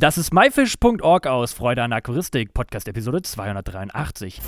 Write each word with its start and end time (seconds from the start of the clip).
Das 0.00 0.16
ist 0.16 0.32
myfish.org 0.32 1.26
aus 1.26 1.52
Freude 1.52 1.82
an 1.82 1.92
Aquaristik, 1.92 2.54
Podcast 2.54 2.86
Episode 2.86 3.20
283. 3.20 4.40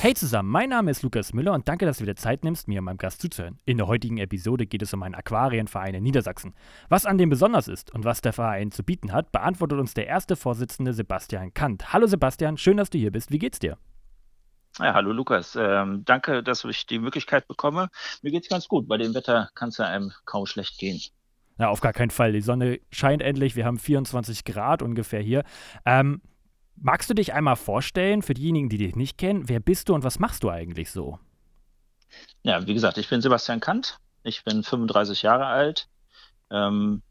Hey 0.00 0.14
zusammen, 0.14 0.48
mein 0.48 0.70
Name 0.70 0.90
ist 0.90 1.02
Lukas 1.02 1.34
Müller 1.34 1.52
und 1.52 1.68
danke, 1.68 1.84
dass 1.84 1.98
du 1.98 2.04
wieder 2.04 2.16
Zeit 2.16 2.44
nimmst, 2.44 2.66
mir 2.66 2.78
und 2.78 2.86
meinem 2.86 2.96
Gast 2.96 3.20
zuzuhören. 3.20 3.58
In 3.66 3.76
der 3.76 3.88
heutigen 3.88 4.16
Episode 4.16 4.64
geht 4.64 4.80
es 4.80 4.94
um 4.94 5.02
einen 5.02 5.14
Aquarienverein 5.14 5.96
in 5.96 6.02
Niedersachsen. 6.02 6.54
Was 6.88 7.04
an 7.04 7.18
dem 7.18 7.28
besonders 7.28 7.68
ist 7.68 7.94
und 7.94 8.06
was 8.06 8.22
der 8.22 8.32
Verein 8.32 8.70
zu 8.70 8.82
bieten 8.82 9.12
hat, 9.12 9.32
beantwortet 9.32 9.80
uns 9.80 9.92
der 9.92 10.06
erste 10.06 10.34
Vorsitzende 10.34 10.94
Sebastian 10.94 11.52
Kant. 11.52 11.92
Hallo 11.92 12.06
Sebastian, 12.06 12.56
schön, 12.56 12.78
dass 12.78 12.88
du 12.88 12.96
hier 12.96 13.12
bist. 13.12 13.30
Wie 13.30 13.38
geht's 13.38 13.58
dir? 13.58 13.76
Ja, 14.78 14.94
hallo 14.94 15.12
Lukas. 15.12 15.54
Ähm, 15.54 16.04
danke, 16.04 16.42
dass 16.42 16.64
ich 16.64 16.86
die 16.86 16.98
Möglichkeit 16.98 17.46
bekomme. 17.46 17.90
Mir 18.22 18.30
geht's 18.30 18.48
ganz 18.48 18.68
gut. 18.68 18.88
Bei 18.88 18.96
dem 18.96 19.14
Wetter 19.14 19.50
kann 19.54 19.68
es 19.68 19.76
ja 19.76 19.86
einem 19.86 20.12
kaum 20.24 20.46
schlecht 20.46 20.78
gehen. 20.78 21.00
Ja, 21.58 21.68
auf 21.68 21.80
gar 21.80 21.92
keinen 21.92 22.10
Fall. 22.10 22.32
Die 22.32 22.40
Sonne 22.40 22.80
scheint 22.90 23.22
endlich. 23.22 23.54
Wir 23.54 23.66
haben 23.66 23.78
24 23.78 24.44
Grad 24.44 24.82
ungefähr 24.82 25.20
hier. 25.20 25.44
Ähm, 25.84 26.22
magst 26.76 27.10
du 27.10 27.14
dich 27.14 27.34
einmal 27.34 27.56
vorstellen, 27.56 28.22
für 28.22 28.32
diejenigen, 28.32 28.70
die 28.70 28.78
dich 28.78 28.96
nicht 28.96 29.18
kennen, 29.18 29.48
wer 29.48 29.60
bist 29.60 29.90
du 29.90 29.94
und 29.94 30.04
was 30.04 30.18
machst 30.18 30.42
du 30.42 30.50
eigentlich 30.50 30.90
so? 30.90 31.18
Ja, 32.42 32.66
wie 32.66 32.74
gesagt, 32.74 32.96
ich 32.96 33.08
bin 33.08 33.20
Sebastian 33.20 33.60
Kant. 33.60 33.98
Ich 34.22 34.42
bin 34.44 34.62
35 34.62 35.22
Jahre 35.22 35.46
alt. 35.46 35.88
Ähm, 36.50 37.02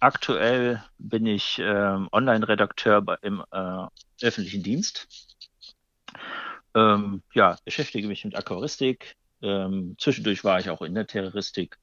aktuell 0.00 0.82
bin 0.98 1.26
ich 1.26 1.58
ähm, 1.62 2.08
Online-Redakteur 2.12 3.18
im 3.22 3.44
äh, 3.50 3.86
öffentlichen 4.22 4.62
Dienst 4.62 5.08
ähm, 6.74 7.22
ja, 7.34 7.56
beschäftige 7.64 8.08
mich 8.08 8.24
mit 8.24 8.36
Aquaristik. 8.36 9.16
Ähm, 9.42 9.96
zwischendurch 9.98 10.44
war 10.44 10.60
ich 10.60 10.70
auch 10.70 10.82
in 10.82 10.94
der 10.94 11.06
Terroristik. 11.06 11.78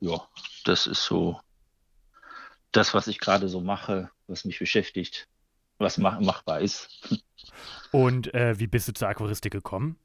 Ja, 0.00 0.28
das 0.64 0.86
ist 0.86 1.04
so 1.04 1.40
das, 2.72 2.94
was 2.94 3.06
ich 3.06 3.18
gerade 3.18 3.48
so 3.48 3.60
mache, 3.60 4.10
was 4.26 4.44
mich 4.44 4.58
beschäftigt, 4.58 5.28
was 5.78 5.98
mach 5.98 6.20
machbar 6.20 6.60
ist. 6.60 7.20
Und 7.92 8.32
äh, 8.34 8.58
wie 8.58 8.66
bist 8.66 8.88
du 8.88 8.92
zur 8.92 9.08
Aquaristik 9.08 9.52
gekommen? 9.52 9.98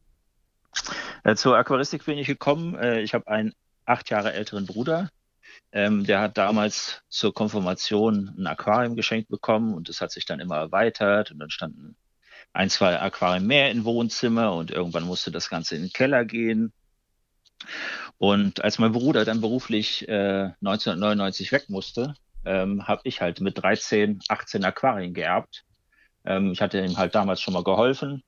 Äh, 1.23 1.35
zur 1.35 1.57
Aquaristik 1.57 2.05
bin 2.05 2.17
ich 2.17 2.27
gekommen. 2.27 2.75
Äh, 2.75 3.01
ich 3.01 3.13
habe 3.13 3.27
einen 3.27 3.53
acht 3.85 4.09
Jahre 4.09 4.33
älteren 4.33 4.65
Bruder. 4.65 5.09
Ähm, 5.71 6.05
der 6.05 6.21
hat 6.21 6.37
damals 6.37 7.01
zur 7.09 7.33
Konfirmation 7.33 8.33
ein 8.37 8.47
Aquarium 8.47 8.95
geschenkt 8.95 9.29
bekommen 9.29 9.73
und 9.73 9.89
das 9.89 10.01
hat 10.01 10.11
sich 10.11 10.25
dann 10.25 10.39
immer 10.39 10.57
erweitert 10.57 11.31
und 11.31 11.39
dann 11.39 11.49
standen 11.49 11.95
ein, 12.53 12.69
zwei 12.69 12.99
Aquarien 12.99 13.45
mehr 13.45 13.71
im 13.71 13.83
Wohnzimmer 13.83 14.53
und 14.53 14.71
irgendwann 14.71 15.03
musste 15.03 15.31
das 15.31 15.49
Ganze 15.49 15.75
in 15.75 15.83
den 15.83 15.91
Keller 15.91 16.23
gehen. 16.23 16.71
Und 18.17 18.63
als 18.63 18.79
mein 18.79 18.91
Bruder 18.91 19.25
dann 19.25 19.41
beruflich 19.41 20.07
äh, 20.07 20.51
1999 20.61 21.51
weg 21.51 21.69
musste, 21.69 22.13
ähm, 22.45 22.87
habe 22.87 23.01
ich 23.05 23.21
halt 23.21 23.41
mit 23.41 23.61
13, 23.61 24.19
18 24.27 24.63
Aquarien 24.63 25.13
geerbt. 25.13 25.65
Ähm, 26.25 26.51
ich 26.51 26.61
hatte 26.61 26.79
ihm 26.79 26.97
halt 26.97 27.15
damals 27.15 27.41
schon 27.41 27.53
mal 27.53 27.63
geholfen. 27.63 28.23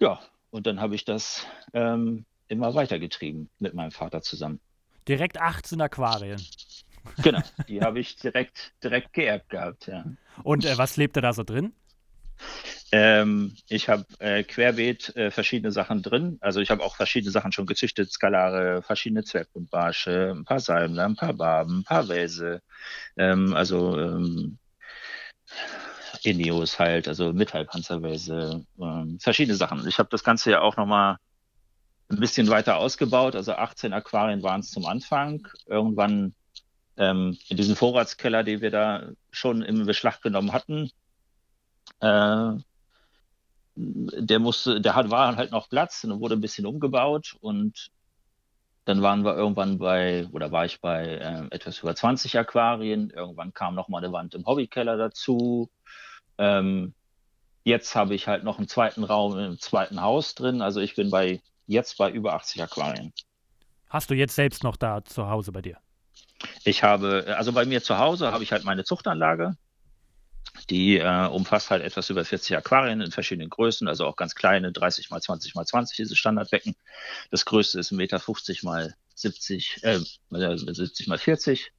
Ja, 0.00 0.20
und 0.50 0.66
dann 0.66 0.80
habe 0.80 0.94
ich 0.94 1.04
das 1.04 1.46
ähm, 1.74 2.24
immer 2.48 2.74
weitergetrieben 2.74 3.50
mit 3.58 3.74
meinem 3.74 3.90
Vater 3.90 4.22
zusammen. 4.22 4.60
Direkt 5.06 5.40
18 5.40 5.80
Aquarien. 5.80 6.40
Genau, 7.22 7.42
die 7.68 7.80
habe 7.82 8.00
ich 8.00 8.16
direkt, 8.16 8.72
direkt 8.82 9.12
geerbt 9.12 9.50
gehabt, 9.50 9.86
ja. 9.86 10.04
Und 10.42 10.64
äh, 10.64 10.78
was 10.78 10.96
lebt 10.96 11.16
da 11.16 11.32
so 11.32 11.42
drin? 11.42 11.72
Ähm, 12.90 13.54
ich 13.68 13.88
habe 13.88 14.06
äh, 14.18 14.42
querbeet 14.44 15.14
äh, 15.16 15.30
verschiedene 15.30 15.72
Sachen 15.72 16.02
drin. 16.02 16.38
Also 16.40 16.60
ich 16.60 16.70
habe 16.70 16.82
auch 16.82 16.96
verschiedene 16.96 17.30
Sachen 17.32 17.52
schon 17.52 17.66
gezüchtet, 17.66 18.10
Skalare, 18.10 18.82
verschiedene 18.82 19.24
Zwergbundbarsche, 19.24 20.34
ein 20.36 20.44
paar 20.44 20.60
Salmler, 20.60 21.04
ein 21.04 21.16
paar 21.16 21.34
Barben, 21.34 21.80
ein 21.80 21.84
paar 21.84 22.08
Wälse. 22.08 22.62
Ähm, 23.16 23.54
also 23.54 23.98
ähm, 23.98 24.58
Ineos 26.22 26.78
halt, 26.78 27.08
also 27.08 27.32
Metallpanzerwälse, 27.32 28.64
ähm, 28.80 29.18
verschiedene 29.20 29.56
Sachen. 29.56 29.86
Ich 29.86 29.98
habe 29.98 30.08
das 30.10 30.24
Ganze 30.24 30.50
ja 30.50 30.60
auch 30.62 30.76
nochmal 30.76 31.18
ein 32.08 32.20
bisschen 32.20 32.48
weiter 32.48 32.76
ausgebaut. 32.76 33.36
Also 33.36 33.52
18 33.52 33.92
Aquarien 33.92 34.42
waren 34.42 34.60
es 34.60 34.70
zum 34.70 34.86
Anfang. 34.86 35.46
Irgendwann 35.66 36.34
ähm, 36.96 37.36
in 37.48 37.56
diesem 37.56 37.76
Vorratskeller, 37.76 38.44
den 38.44 38.60
wir 38.60 38.70
da 38.70 39.10
schon 39.30 39.62
im 39.62 39.86
Beschlag 39.86 40.22
genommen 40.22 40.52
hatten, 40.52 40.90
äh, 42.00 42.52
der 43.74 44.38
musste, 44.38 44.80
der 44.80 44.94
hat, 44.94 45.10
war 45.10 45.36
halt 45.36 45.52
noch 45.52 45.68
Platz 45.68 46.02
und 46.04 46.20
wurde 46.20 46.34
ein 46.34 46.40
bisschen 46.40 46.66
umgebaut 46.66 47.36
und 47.40 47.90
dann 48.88 49.02
waren 49.02 49.22
wir 49.22 49.36
irgendwann 49.36 49.76
bei, 49.76 50.26
oder 50.32 50.50
war 50.50 50.64
ich 50.64 50.80
bei 50.80 51.04
äh, 51.04 51.44
etwas 51.50 51.80
über 51.80 51.94
20 51.94 52.38
Aquarien. 52.38 53.10
Irgendwann 53.10 53.52
kam 53.52 53.74
noch 53.74 53.88
mal 53.88 53.98
eine 53.98 54.12
Wand 54.12 54.34
im 54.34 54.46
Hobbykeller 54.46 54.96
dazu. 54.96 55.68
Ähm, 56.38 56.94
jetzt 57.64 57.94
habe 57.94 58.14
ich 58.14 58.26
halt 58.26 58.44
noch 58.44 58.56
einen 58.56 58.66
zweiten 58.66 59.04
Raum 59.04 59.38
im 59.38 59.58
zweiten 59.60 60.00
Haus 60.00 60.34
drin. 60.34 60.62
Also 60.62 60.80
ich 60.80 60.94
bin 60.94 61.10
bei 61.10 61.42
jetzt 61.66 61.98
bei 61.98 62.10
über 62.10 62.32
80 62.32 62.62
Aquarien. 62.62 63.12
Hast 63.90 64.08
du 64.08 64.14
jetzt 64.14 64.34
selbst 64.34 64.64
noch 64.64 64.76
da 64.76 65.04
zu 65.04 65.28
Hause 65.28 65.52
bei 65.52 65.60
dir? 65.60 65.76
Ich 66.64 66.82
habe, 66.82 67.34
also 67.36 67.52
bei 67.52 67.66
mir 67.66 67.82
zu 67.82 67.98
Hause 67.98 68.32
habe 68.32 68.42
ich 68.42 68.52
halt 68.52 68.64
meine 68.64 68.84
Zuchtanlage. 68.84 69.54
Die 70.70 70.98
äh, 70.98 71.26
umfasst 71.26 71.70
halt 71.70 71.82
etwas 71.82 72.10
über 72.10 72.24
40 72.24 72.56
Aquarien 72.56 73.00
in 73.00 73.10
verschiedenen 73.10 73.50
Größen, 73.50 73.88
also 73.88 74.06
auch 74.06 74.16
ganz 74.16 74.34
kleine, 74.34 74.72
30 74.72 75.10
mal 75.10 75.20
20 75.20 75.54
mal 75.54 75.66
20, 75.66 75.96
diese 75.96 76.16
Standardbecken. 76.16 76.74
Das 77.30 77.44
größte 77.44 77.78
ist 77.78 77.92
1,50 77.92 77.96
Meter 77.96 78.20
mal 78.62 78.94
70, 79.14 79.82
äh, 79.82 79.98
70 80.30 81.06
mal 81.08 81.18
40. 81.18 81.72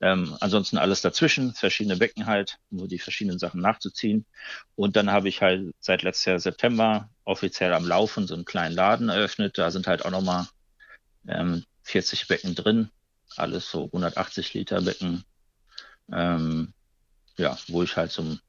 Ähm, 0.00 0.36
ansonsten 0.40 0.76
alles 0.76 1.00
dazwischen, 1.00 1.54
verschiedene 1.54 1.96
Becken 1.96 2.26
halt, 2.26 2.58
um 2.70 2.86
die 2.86 2.98
verschiedenen 2.98 3.38
Sachen 3.38 3.62
nachzuziehen. 3.62 4.26
Und 4.74 4.96
dann 4.96 5.10
habe 5.10 5.28
ich 5.28 5.40
halt 5.40 5.74
seit 5.80 6.02
letztes 6.02 6.26
Jahr 6.26 6.38
September 6.38 7.08
offiziell 7.24 7.72
am 7.72 7.86
Laufen 7.86 8.26
so 8.26 8.34
einen 8.34 8.44
kleinen 8.44 8.74
Laden 8.74 9.08
eröffnet. 9.08 9.56
Da 9.56 9.70
sind 9.70 9.86
halt 9.86 10.04
auch 10.04 10.10
nochmal 10.10 10.46
ähm, 11.28 11.64
40 11.84 12.28
Becken 12.28 12.54
drin, 12.54 12.90
alles 13.36 13.70
so 13.70 13.84
180 13.84 14.52
Liter 14.54 14.82
Becken. 14.82 15.24
Ähm, 16.12 16.74
ja, 17.38 17.56
wo 17.68 17.82
ich 17.82 17.96
halt 17.96 18.10
zum, 18.10 18.40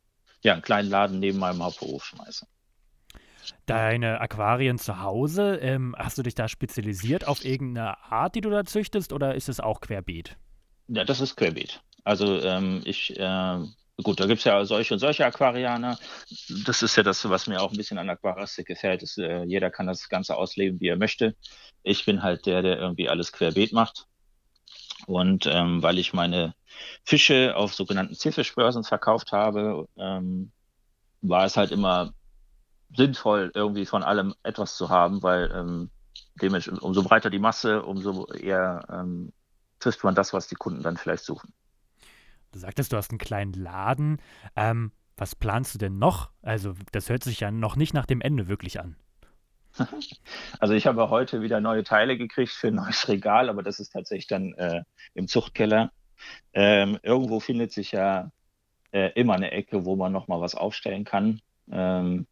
ja, 0.42 0.53
einen 0.53 0.62
kleinen 0.62 0.90
Laden 0.90 1.20
neben 1.20 1.40
meinem 1.40 1.64
Hauptberuf 1.64 2.06
schmeiße. 2.06 2.48
Deine 3.66 4.20
Aquarien 4.20 4.78
zu 4.78 5.02
Hause, 5.02 5.56
ähm, 5.62 5.96
hast 5.98 6.18
du 6.18 6.24
dich 6.24 6.36
da 6.36 6.48
spezialisiert 6.48 7.28
auf 7.28 7.46
irgendeine 7.46 7.98
Art, 8.03 8.36
die 8.36 8.42
du 8.42 8.50
da 8.50 8.66
züchtest, 8.66 9.14
oder 9.14 9.36
ist 9.36 9.50
es 9.50 9.59
auch 9.59 9.81
querbeet? 9.81 10.38
Ja, 10.88 11.03
das 11.03 11.22
ist 11.22 11.36
querbeet. 11.36 11.81
Also 12.03 12.42
ähm, 12.42 12.81
ich, 12.86 13.18
äh, 13.18 13.59
gut, 14.02 14.20
da 14.20 14.25
gibt 14.25 14.40
es 14.40 14.44
ja 14.46 14.64
solche 14.66 14.94
und 14.94 15.00
solche 15.00 15.25
Aquarianer. 15.25 15.98
Das 16.66 16.81
ist 16.81 16.96
ja 16.96 17.04
das, 17.04 17.28
was 17.30 17.48
mir 17.48 17.62
auch 17.62 17.72
ein 17.72 17.78
bisschen 17.78 17.98
an 17.98 18.09
Aquaristik 18.09 18.68
gefällt. 18.68 19.04
Ist, 19.04 19.18
äh, 19.18 19.44
jeder 19.44 19.69
kann 19.69 19.88
das 19.88 20.08
Ganze 20.08 20.36
ausleben, 20.36 20.80
wie 20.80 20.88
er 20.88 20.98
möchte. 20.98 21.36
Ich 21.84 22.06
bin 22.06 22.24
halt 22.24 22.46
der, 22.46 22.62
der 22.62 22.78
irgendwie 22.78 23.09
alles 23.09 23.31
querbeet 23.31 23.74
macht. 23.74 24.08
Und 25.07 25.45
ähm, 25.45 25.81
weil 25.81 26.00
ich 26.00 26.12
meine 26.12 26.53
Fische 27.06 27.56
auf 27.56 27.73
sogenannten 27.73 28.13
Zielfischbörsen 28.13 28.84
verkauft 28.84 29.31
habe, 29.31 29.88
ähm, 29.97 30.51
war 31.22 31.45
es 31.45 31.56
halt 31.56 31.72
immer 31.72 32.13
sinnvoll, 32.94 33.50
irgendwie 33.56 33.85
von 33.85 34.03
allem 34.03 34.35
etwas 34.44 34.75
zu 34.75 34.90
haben, 34.90 35.23
weil 35.23 35.50
ähm, 35.56 35.91
dementsprechend 36.41 36.81
umso 36.81 37.03
breiter 37.03 37.29
die 37.29 37.40
Masse, 37.40 37.84
umso 37.84 38.28
eher 38.34 38.85
ähm, 38.91 39.31
trifft 39.79 40.03
man 40.03 40.13
das, 40.13 40.34
was 40.34 40.47
die 40.47 40.56
Kunden 40.56 40.84
dann 40.84 40.97
vielleicht 40.97 41.24
suchen. 41.24 41.53
Du 42.51 42.59
sagtest, 42.59 42.91
du 42.91 42.97
hast 42.97 43.12
einen 43.12 43.18
kleinen 43.18 43.53
Laden. 43.53 44.22
Ähm, 44.57 44.91
was 45.16 45.35
planst 45.35 45.74
du 45.74 45.79
denn 45.79 45.97
noch? 45.97 46.31
Also, 46.41 46.74
das 46.91 47.09
hört 47.09 47.24
sich 47.24 47.39
ja 47.39 47.50
noch 47.50 47.78
nicht 47.78 47.94
nach 47.94 48.06
dem 48.06 48.19
Ende 48.19 48.50
wirklich 48.50 48.81
an. 48.81 48.97
Also 50.60 50.74
ich 50.74 50.88
habe 50.88 51.10
heute 51.10 51.42
wieder 51.42 51.62
neue 51.62 51.84
Teile 51.84 52.18
gekriegt 52.18 52.52
für 52.52 52.68
ein 52.70 52.76
neues 52.76 53.08
Regal, 53.08 53.50
aber 53.50 53.64
das 53.64 53.80
ist 53.80 53.92
tatsächlich 53.92 54.28
dann 54.28 54.54
äh, 54.54 54.84
im 55.14 55.28
Zuchtkeller. 55.28 55.92
Ähm, 56.54 56.98
irgendwo 57.04 57.40
findet 57.40 57.72
sich 57.72 57.92
ja 57.92 58.31
äh, 58.92 59.12
immer 59.13 59.36
eine 59.36 59.51
Ecke, 59.51 59.86
wo 59.86 59.96
man 59.96 60.12
nochmal 60.12 60.42
was 60.42 60.56
aufstellen 60.56 61.04
kann. 61.04 61.42
Ähm, 61.72 62.28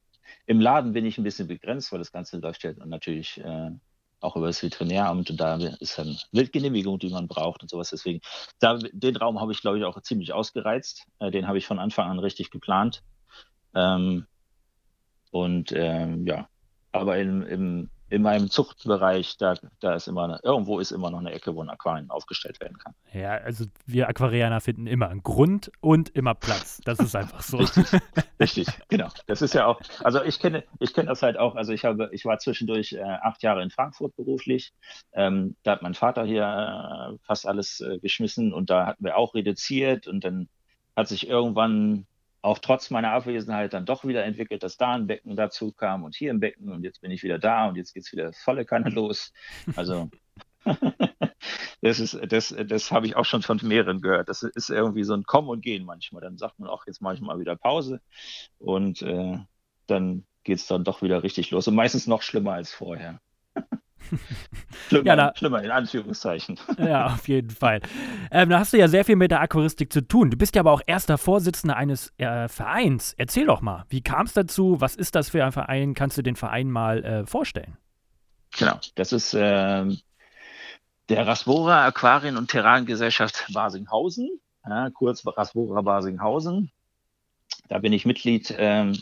Im 0.47 0.59
Laden 0.59 0.93
bin 0.93 1.05
ich 1.05 1.17
ein 1.17 1.23
bisschen 1.23 1.47
begrenzt, 1.47 1.91
weil 1.91 1.99
das 1.99 2.11
Ganze 2.11 2.37
läuft 2.37 2.63
ja 2.63 2.73
natürlich 2.85 3.39
äh, 3.39 3.71
auch 4.21 4.35
über 4.35 4.47
das 4.47 4.63
Veterinäramt 4.63 5.29
und 5.29 5.39
da 5.39 5.55
ist 5.57 5.99
dann 5.99 6.17
Wildgenehmigung, 6.31 6.97
die 6.99 7.09
man 7.09 7.27
braucht 7.27 7.61
und 7.61 7.69
sowas. 7.69 7.91
Deswegen, 7.91 8.21
da, 8.59 8.77
den 8.91 9.17
Raum 9.17 9.39
habe 9.39 9.51
ich, 9.51 9.61
glaube 9.61 9.77
ich, 9.77 9.83
auch 9.83 10.01
ziemlich 10.01 10.33
ausgereizt. 10.33 11.05
Äh, 11.19 11.31
den 11.31 11.47
habe 11.47 11.57
ich 11.57 11.67
von 11.67 11.79
Anfang 11.79 12.09
an 12.09 12.19
richtig 12.19 12.49
geplant. 12.49 13.03
Ähm, 13.75 14.25
und 15.31 15.73
ähm, 15.73 16.25
ja, 16.25 16.47
aber 16.95 17.17
im, 17.17 17.41
im, 17.43 17.89
in 18.09 18.21
meinem 18.21 18.49
Zuchtbereich, 18.49 19.37
da, 19.37 19.55
da 19.79 19.95
ist 19.95 20.07
immer 20.07 20.25
eine, 20.25 20.39
irgendwo 20.43 20.79
ist 20.79 20.91
immer 20.91 21.09
noch 21.09 21.19
eine 21.19 21.31
Ecke, 21.31 21.55
wo 21.55 21.61
ein 21.61 21.69
Aquarium 21.69 22.11
aufgestellt 22.11 22.59
werden 22.59 22.77
kann. 22.77 22.93
Ja, 23.13 23.31
also 23.31 23.65
wir 23.85 24.07
Aquarianer 24.07 24.61
finden 24.61 24.85
immer 24.85 25.09
einen 25.09 25.23
Grund 25.23 25.71
und 25.81 26.09
immer 26.09 26.35
Platz. 26.35 26.81
Das 26.85 26.99
ist 26.99 27.15
einfach 27.15 27.41
so. 27.41 27.57
Richtig, 27.57 27.85
richtig, 28.39 28.67
genau. 28.89 29.09
Das 29.25 29.41
ist 29.41 29.53
ja 29.53 29.65
auch, 29.65 29.81
also 30.03 30.23
ich 30.23 30.39
kenne, 30.39 30.63
ich 30.79 30.93
kenne 30.93 31.09
das 31.09 31.23
halt 31.23 31.37
auch, 31.37 31.55
also 31.55 31.73
ich 31.73 31.83
habe, 31.83 32.09
ich 32.11 32.25
war 32.25 32.37
zwischendurch 32.37 32.93
äh, 32.93 33.01
acht 33.01 33.41
Jahre 33.41 33.63
in 33.63 33.71
Frankfurt 33.71 34.15
beruflich. 34.15 34.73
Ähm, 35.13 35.55
da 35.63 35.71
hat 35.71 35.81
mein 35.81 35.95
Vater 35.95 36.25
hier 36.25 36.43
äh, 36.43 37.17
fast 37.25 37.47
alles 37.47 37.81
äh, 37.81 37.97
geschmissen 37.99 38.53
und 38.53 38.69
da 38.69 38.85
hatten 38.85 39.03
wir 39.03 39.17
auch 39.17 39.33
reduziert 39.33 40.07
und 40.07 40.23
dann 40.23 40.47
hat 40.95 41.07
sich 41.07 41.27
irgendwann 41.27 42.05
auch 42.45 42.59
trotz 42.59 42.91
meiner 42.91 43.11
Abwesenheit 43.11 43.73
dann 43.73 43.85
doch 43.85 44.05
wieder 44.05 44.23
entwickelt, 44.23 44.61
dass 44.61 44.77
da 44.77 44.93
ein 44.93 45.07
Becken 45.07 45.35
dazu 45.35 45.71
kam 45.71 46.03
und 46.03 46.15
hier 46.15 46.31
ein 46.31 46.39
Becken 46.39 46.71
und 46.71 46.83
jetzt 46.83 47.01
bin 47.01 47.11
ich 47.11 47.23
wieder 47.23 47.39
da 47.39 47.67
und 47.67 47.75
jetzt 47.75 47.93
geht 47.93 48.03
es 48.03 48.11
wieder 48.11 48.31
volle 48.33 48.65
Kanne 48.65 48.89
los. 48.89 49.33
Also 49.75 50.09
das 51.81 52.17
das, 52.27 52.55
das 52.67 52.91
habe 52.91 53.07
ich 53.07 53.15
auch 53.15 53.25
schon 53.25 53.41
von 53.41 53.59
mehreren 53.63 53.99
gehört. 53.99 54.29
Das 54.29 54.43
ist 54.43 54.69
irgendwie 54.69 55.03
so 55.03 55.13
ein 55.13 55.23
Kommen 55.23 55.49
und 55.49 55.61
Gehen 55.61 55.85
manchmal. 55.85 56.21
Dann 56.21 56.37
sagt 56.37 56.59
man 56.59 56.69
auch, 56.69 56.85
jetzt 56.85 57.01
mache 57.01 57.15
ich 57.15 57.21
mal 57.21 57.39
wieder 57.39 57.55
Pause 57.55 57.99
und 58.59 59.01
äh, 59.01 59.39
dann 59.87 60.25
geht 60.43 60.59
es 60.59 60.67
dann 60.67 60.83
doch 60.83 61.01
wieder 61.01 61.23
richtig 61.23 61.49
los. 61.49 61.67
Und 61.67 61.75
meistens 61.75 62.05
noch 62.05 62.21
schlimmer 62.21 62.53
als 62.53 62.71
vorher. 62.71 63.19
schlimmer, 64.87 65.05
ja, 65.05 65.15
da, 65.15 65.33
schlimmer, 65.35 65.63
in 65.63 65.71
Anführungszeichen. 65.71 66.59
Ja, 66.77 67.07
auf 67.07 67.27
jeden 67.27 67.49
Fall. 67.49 67.81
Ähm, 68.31 68.49
da 68.49 68.59
hast 68.59 68.73
du 68.73 68.77
ja 68.77 68.87
sehr 68.87 69.05
viel 69.05 69.15
mit 69.15 69.31
der 69.31 69.41
Aquaristik 69.41 69.91
zu 69.91 70.01
tun. 70.01 70.29
Du 70.29 70.37
bist 70.37 70.55
ja 70.55 70.61
aber 70.61 70.71
auch 70.71 70.81
erster 70.85 71.17
Vorsitzender 71.17 71.77
eines 71.77 72.13
äh, 72.17 72.47
Vereins. 72.47 73.13
Erzähl 73.17 73.45
doch 73.45 73.61
mal, 73.61 73.85
wie 73.89 74.01
kam 74.01 74.25
es 74.25 74.33
dazu? 74.33 74.81
Was 74.81 74.95
ist 74.95 75.15
das 75.15 75.29
für 75.29 75.43
ein 75.43 75.51
Verein? 75.51 75.93
Kannst 75.93 76.17
du 76.17 76.21
den 76.21 76.35
Verein 76.35 76.69
mal 76.69 77.03
äh, 77.03 77.25
vorstellen? 77.25 77.77
Genau, 78.57 78.79
das 78.95 79.11
ist 79.11 79.33
äh, 79.33 79.85
der 81.09 81.27
Rasbora 81.27 81.85
Aquarien- 81.85 82.37
und 82.37 82.49
Terrangesellschaft 82.49 83.45
Basinghausen, 83.53 84.29
ja, 84.67 84.89
kurz 84.91 85.25
Rasbora 85.25 85.81
Basinghausen. 85.81 86.71
Da 87.67 87.79
bin 87.79 87.93
ich 87.93 88.05
Mitglied 88.05 88.53
ähm, 88.57 88.97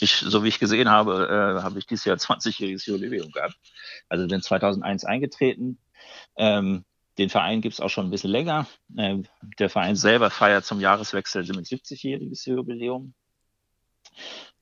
ich, 0.00 0.16
so 0.16 0.44
wie 0.44 0.48
ich 0.48 0.58
gesehen 0.58 0.90
habe, 0.90 1.58
äh, 1.58 1.62
habe 1.62 1.78
ich 1.78 1.86
dieses 1.86 2.04
Jahr 2.04 2.16
20-jähriges 2.16 2.88
Jubiläum 2.88 3.30
gehabt. 3.30 3.56
Also 4.08 4.26
bin 4.26 4.42
2001 4.42 5.04
eingetreten. 5.04 5.78
Ähm, 6.36 6.84
den 7.18 7.30
Verein 7.30 7.60
gibt 7.60 7.74
es 7.74 7.80
auch 7.80 7.90
schon 7.90 8.06
ein 8.06 8.10
bisschen 8.10 8.30
länger. 8.30 8.66
Äh, 8.96 9.22
der 9.58 9.70
Verein 9.70 9.96
selber 9.96 10.30
feiert 10.30 10.64
zum 10.64 10.80
Jahreswechsel 10.80 11.44
mit 11.54 11.66
70-jähriges 11.66 12.48
Jubiläum. 12.48 13.14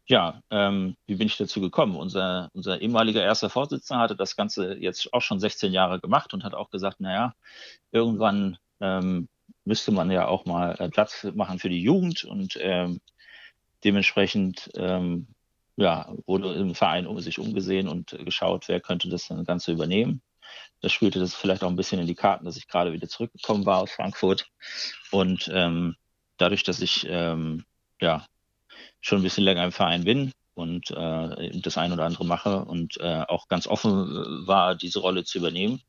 Ja, 0.07 0.43
ähm, 0.51 0.97
wie 1.07 1.15
bin 1.15 1.29
ich 1.29 1.37
dazu 1.37 1.61
gekommen? 1.61 1.97
Unser, 1.97 2.51
unser 2.53 2.81
ehemaliger 2.81 3.23
erster 3.23 3.49
Vorsitzender 3.49 4.03
hatte 4.03 4.17
das 4.17 4.37
Ganze 4.37 4.75
jetzt 4.75 5.13
auch 5.15 5.23
schon 5.23 5.39
16 5.41 5.73
Jahre 5.73 6.01
gemacht 6.01 6.35
und 6.35 6.45
hat 6.45 6.55
auch 6.55 6.71
gesagt, 6.71 7.01
naja, 7.01 7.35
irgendwann 7.93 8.59
ähm, 8.81 9.29
müsste 9.65 9.93
man 9.93 10.11
ja 10.11 10.27
auch 10.27 10.45
mal 10.45 10.75
äh, 10.79 10.89
Platz 10.89 11.27
machen 11.35 11.59
für 11.59 11.69
die 11.69 11.83
Jugend 11.83 12.25
und 12.25 12.59
ähm, 12.61 13.01
dementsprechend 13.85 14.71
ähm, 14.77 15.27
ja, 15.77 16.13
wurde 16.27 16.53
im 16.55 16.75
Verein 16.75 17.07
um 17.07 17.19
sich 17.21 17.39
umgesehen 17.39 17.89
und 17.89 18.17
geschaut, 18.25 18.69
wer 18.69 18.81
könnte 18.81 19.09
das 19.09 19.29
Ganze 19.47 19.73
übernehmen. 19.73 20.23
Da 20.81 20.89
spielte 20.89 21.19
das 21.21 21.35
vielleicht 21.35 21.63
auch 21.65 21.71
ein 21.71 21.77
bisschen 21.77 22.01
in 22.01 22.07
die 22.07 22.15
Karten, 22.15 22.45
dass 22.45 22.57
ich 22.57 22.69
gerade 22.69 22.93
wieder 22.93 23.09
zurückgekommen 23.09 23.65
war 23.65 23.79
aus 23.79 23.93
Frankfurt. 23.93 24.51
Und 25.11 25.51
ähm, 25.53 25.97
dadurch, 26.37 26.65
dass 26.65 26.81
ich 26.81 27.07
ähm, 27.09 27.65
ja 28.01 28.27
schon 29.01 29.21
ein 29.21 29.23
bisschen 29.23 29.45
länger 29.45 29.65
im 29.65 29.73
Verein 29.73 30.05
bin 30.05 30.33
und 30.55 30.91
äh, 30.91 31.61
das 31.61 31.79
ein 31.79 31.93
oder 31.93 32.05
andere 32.05 32.27
mache 32.27 32.65
und 32.65 32.99
äh, 33.01 33.25
auch 33.29 33.49
ganz 33.49 33.67
offen 33.67 33.91
äh, 33.91 34.47
war, 34.47 34.75
diese 34.75 34.99
Rolle 34.99 35.25
zu 35.25 35.39
übernehmen, 35.39 35.81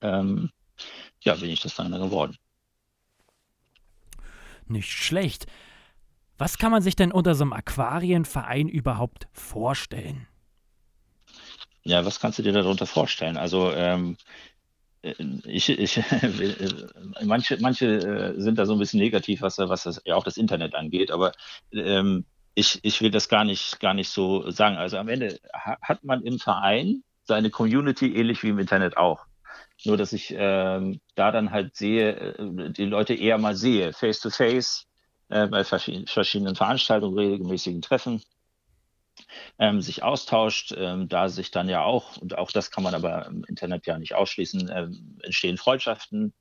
ähm, 0.00 0.50
ja, 1.20 1.34
bin 1.36 1.50
ich 1.50 1.60
das 1.60 1.74
dann 1.74 1.92
geworden. 1.92 2.36
Nicht 4.66 4.90
schlecht. 4.90 5.46
Was 6.38 6.58
kann 6.58 6.72
man 6.72 6.82
sich 6.82 6.96
denn 6.96 7.12
unter 7.12 7.34
so 7.34 7.44
einem 7.44 7.52
Aquarienverein 7.52 8.68
überhaupt 8.68 9.28
vorstellen? 9.32 10.26
Ja, 11.84 12.04
was 12.04 12.18
kannst 12.18 12.38
du 12.38 12.42
dir 12.42 12.52
darunter 12.52 12.86
vorstellen? 12.86 13.36
Also 13.36 13.72
ähm, 13.72 14.16
äh, 15.02 15.14
ich, 15.44 15.68
ich 15.68 16.02
manche, 17.24 17.58
manche 17.60 17.86
äh, 17.86 18.40
sind 18.40 18.58
da 18.58 18.66
so 18.66 18.72
ein 18.72 18.78
bisschen 18.78 19.00
negativ, 19.00 19.42
was, 19.42 19.58
was 19.58 19.84
das, 19.84 20.02
ja 20.04 20.16
auch 20.16 20.24
das 20.24 20.36
Internet 20.36 20.74
angeht, 20.74 21.10
aber 21.10 21.32
ähm, 21.72 22.24
ich, 22.54 22.80
ich 22.82 23.00
will 23.00 23.10
das 23.10 23.28
gar 23.28 23.44
nicht, 23.44 23.80
gar 23.80 23.94
nicht 23.94 24.08
so 24.08 24.50
sagen. 24.50 24.76
Also 24.76 24.96
am 24.96 25.08
Ende 25.08 25.38
hat 25.52 26.04
man 26.04 26.22
im 26.22 26.38
Verein 26.38 27.02
seine 27.24 27.50
Community 27.50 28.14
ähnlich 28.14 28.42
wie 28.42 28.50
im 28.50 28.58
Internet 28.58 28.96
auch. 28.96 29.26
Nur 29.84 29.96
dass 29.96 30.12
ich 30.12 30.34
ähm, 30.36 31.00
da 31.16 31.32
dann 31.32 31.50
halt 31.50 31.76
sehe, 31.76 32.36
äh, 32.38 32.70
die 32.70 32.84
Leute 32.84 33.14
eher 33.14 33.38
mal 33.38 33.56
sehe, 33.56 33.92
face 33.92 34.20
to 34.20 34.30
face, 34.30 34.86
äh, 35.34 35.48
bei 35.48 35.64
verschiedenen 35.64 36.54
Veranstaltungen, 36.54 37.18
regelmäßigen 37.18 37.82
Treffen, 37.82 38.22
ähm, 39.58 39.80
sich 39.80 40.04
austauscht, 40.04 40.72
ähm, 40.78 41.08
da 41.08 41.28
sich 41.28 41.50
dann 41.50 41.68
ja 41.68 41.82
auch, 41.82 42.16
und 42.18 42.38
auch 42.38 42.52
das 42.52 42.70
kann 42.70 42.84
man 42.84 42.94
aber 42.94 43.26
im 43.26 43.42
Internet 43.48 43.84
ja 43.86 43.98
nicht 43.98 44.14
ausschließen, 44.14 44.70
ähm, 44.72 45.18
entstehen 45.24 45.56
Freundschaften. 45.56 46.32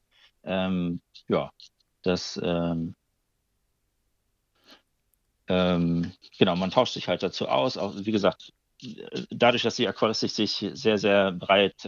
Ähm, 0.43 1.01
ja, 1.27 1.51
das, 2.03 2.39
ähm, 2.43 2.95
ähm, 5.47 6.11
genau, 6.37 6.55
man 6.55 6.69
tauscht 6.69 6.93
sich 6.93 7.07
halt 7.07 7.23
dazu 7.23 7.49
aus. 7.49 7.77
Auch, 7.77 7.95
wie 7.97 8.11
gesagt, 8.11 8.53
dadurch, 9.31 9.63
dass 9.63 9.77
die 9.77 9.87
Aquaristik 9.87 10.29
sich 10.29 10.69
sehr, 10.73 10.99
sehr 10.99 11.31
breit 11.31 11.83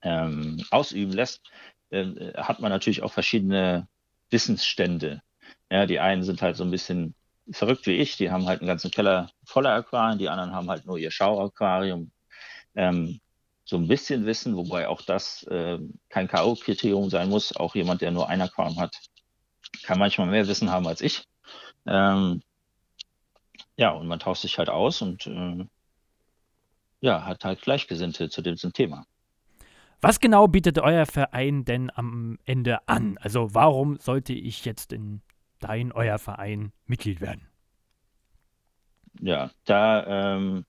ausüben 0.00 1.12
lässt, 1.12 1.40
äh, 1.90 2.34
hat 2.34 2.60
man 2.60 2.70
natürlich 2.70 3.02
auch 3.02 3.12
verschiedene 3.12 3.88
Wissensstände. 4.30 5.22
Ja, 5.70 5.86
die 5.86 6.00
einen 6.00 6.22
sind 6.22 6.42
halt 6.42 6.56
so 6.56 6.64
ein 6.64 6.70
bisschen 6.70 7.14
verrückt 7.50 7.86
wie 7.86 7.96
ich, 7.96 8.16
die 8.16 8.30
haben 8.30 8.46
halt 8.46 8.60
einen 8.60 8.68
ganzen 8.68 8.90
Keller 8.90 9.30
voller 9.44 9.74
Aquarien, 9.74 10.18
die 10.18 10.28
anderen 10.28 10.52
haben 10.52 10.68
halt 10.68 10.86
nur 10.86 10.98
ihr 10.98 11.10
Schauaquarium. 11.10 12.10
Ähm, 12.74 13.20
so 13.64 13.76
ein 13.76 13.88
bisschen 13.88 14.24
Wissen, 14.24 14.56
wobei 14.56 14.88
auch 14.88 15.02
das 15.02 15.42
äh, 15.44 15.78
kein 16.08 16.28
K.O.-Kriterium 16.28 17.10
sein 17.10 17.28
muss. 17.28 17.54
Auch 17.54 17.74
jemand, 17.74 18.00
der 18.00 18.10
nur 18.10 18.28
ein 18.28 18.40
Aquarium 18.40 18.80
hat, 18.80 18.96
kann 19.82 19.98
manchmal 19.98 20.28
mehr 20.28 20.48
Wissen 20.48 20.70
haben 20.70 20.86
als 20.86 21.02
ich. 21.02 21.24
Ähm, 21.86 22.42
ja, 23.76 23.90
und 23.90 24.06
man 24.06 24.18
tauscht 24.20 24.42
sich 24.42 24.58
halt 24.58 24.70
aus 24.70 25.02
und 25.02 25.26
äh, 25.26 25.66
ja, 27.00 27.24
hat 27.24 27.44
halt 27.44 27.62
Gleichgesinnte 27.62 28.30
zu 28.30 28.42
diesem 28.42 28.72
Thema. 28.72 29.06
Was 30.00 30.20
genau 30.20 30.46
bietet 30.46 30.78
euer 30.78 31.06
Verein 31.06 31.64
denn 31.64 31.90
am 31.94 32.38
Ende 32.44 32.86
an? 32.88 33.18
Also 33.20 33.54
warum 33.54 33.98
sollte 33.98 34.32
ich 34.32 34.64
jetzt 34.64 34.92
in 34.92 35.22
dein, 35.58 35.90
euer 35.90 36.18
Verein 36.18 36.72
Mitglied 36.86 37.20
werden? 37.20 37.48
Ja, 39.20 39.50
da 39.64 40.36
ähm, 40.36 40.64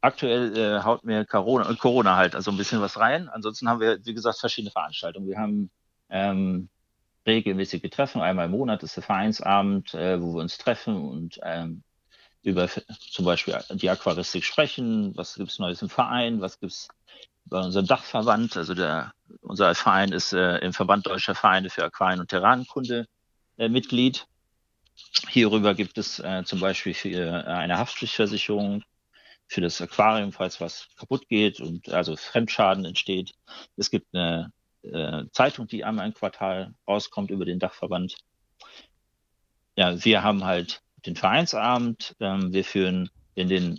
aktuell 0.00 0.56
äh, 0.56 0.82
haut 0.84 1.04
mir 1.04 1.24
Corona, 1.24 1.74
Corona 1.74 2.16
halt 2.16 2.36
also 2.36 2.52
ein 2.52 2.56
bisschen 2.56 2.80
was 2.80 2.98
rein. 2.98 3.28
Ansonsten 3.28 3.68
haben 3.68 3.80
wir, 3.80 3.98
wie 4.04 4.14
gesagt, 4.14 4.38
verschiedene 4.38 4.70
Veranstaltungen. 4.70 5.26
Wir 5.26 5.38
haben 5.38 5.70
ähm, 6.08 6.68
regelmäßige 7.26 7.90
Treffen. 7.90 8.20
Einmal 8.20 8.46
im 8.46 8.52
Monat 8.52 8.84
ist 8.84 8.96
der 8.96 9.02
Vereinsabend, 9.02 9.94
äh, 9.94 10.22
wo 10.22 10.34
wir 10.34 10.42
uns 10.42 10.58
treffen 10.58 10.96
und 10.96 11.40
ähm, 11.42 11.82
über 12.42 12.68
zum 13.10 13.24
Beispiel 13.24 13.58
die 13.70 13.90
Aquaristik 13.90 14.44
sprechen. 14.44 15.16
Was 15.16 15.34
gibt 15.34 15.50
es 15.50 15.58
Neues 15.58 15.82
im 15.82 15.88
Verein? 15.88 16.40
Was 16.40 16.60
gibt 16.60 16.72
es 16.72 16.88
bei 17.46 17.60
unserem 17.60 17.86
Dachverband, 17.86 18.56
also 18.56 18.74
der, 18.74 19.12
unser 19.40 19.74
Verein 19.74 20.12
ist 20.12 20.32
äh, 20.32 20.58
im 20.58 20.72
Verband 20.72 21.06
Deutscher 21.06 21.34
Vereine 21.34 21.70
für 21.70 21.84
Aquarien- 21.84 22.20
und 22.20 22.28
Terranenkunde 22.28 23.06
äh, 23.56 23.68
Mitglied. 23.68 24.26
Hierüber 25.28 25.74
gibt 25.74 25.98
es 25.98 26.18
äh, 26.18 26.42
zum 26.44 26.60
Beispiel 26.60 26.94
für, 26.94 27.10
äh, 27.10 27.44
eine 27.44 27.78
Haftpflichtversicherung 27.78 28.82
für 29.48 29.60
das 29.60 29.80
Aquarium, 29.80 30.32
falls 30.32 30.60
was 30.60 30.88
kaputt 30.96 31.28
geht 31.28 31.60
und 31.60 31.88
also 31.90 32.16
Fremdschaden 32.16 32.84
entsteht. 32.84 33.32
Es 33.76 33.90
gibt 33.90 34.12
eine 34.12 34.52
äh, 34.82 35.24
Zeitung, 35.32 35.68
die 35.68 35.84
einmal 35.84 36.06
im 36.06 36.14
Quartal 36.14 36.74
rauskommt 36.86 37.30
über 37.30 37.44
den 37.44 37.60
Dachverband. 37.60 38.16
Ja, 39.76 40.04
wir 40.04 40.22
haben 40.22 40.44
halt 40.44 40.82
den 41.04 41.16
Vereinsabend. 41.16 42.16
Ähm, 42.18 42.52
wir 42.52 42.64
führen 42.64 43.10
in 43.34 43.48
den 43.48 43.78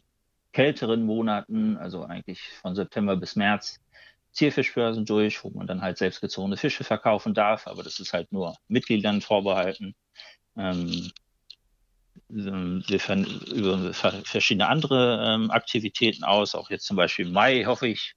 kälteren 0.58 1.04
Monaten, 1.04 1.78
also 1.78 2.04
eigentlich 2.04 2.42
von 2.64 2.74
September 2.74 3.16
bis 3.16 3.36
März, 3.36 3.80
Zierfischbörsen 4.32 5.06
durch, 5.06 5.44
wo 5.44 5.52
man 5.52 5.68
dann 5.68 5.84
halt 5.84 6.00
selbstgezogene 6.00 6.58
Fische 6.58 6.84
verkaufen 6.84 7.36
darf, 7.36 7.68
aber 7.68 7.84
das 7.84 8.00
ist 8.00 8.12
halt 8.12 8.32
nur 8.32 8.56
Mitgliedern 8.68 9.22
vorbehalten. 9.22 9.94
Ähm, 10.58 11.12
wir 12.28 13.00
führen 13.00 13.26
über 13.54 13.94
verschiedene 13.94 14.68
andere 14.68 15.24
ähm, 15.28 15.52
Aktivitäten 15.52 16.24
aus, 16.24 16.56
auch 16.56 16.72
jetzt 16.72 16.88
zum 16.88 16.98
Beispiel 16.98 17.28
im 17.28 17.34
Mai 17.34 17.66
hoffe 17.66 17.90
ich, 17.90 18.16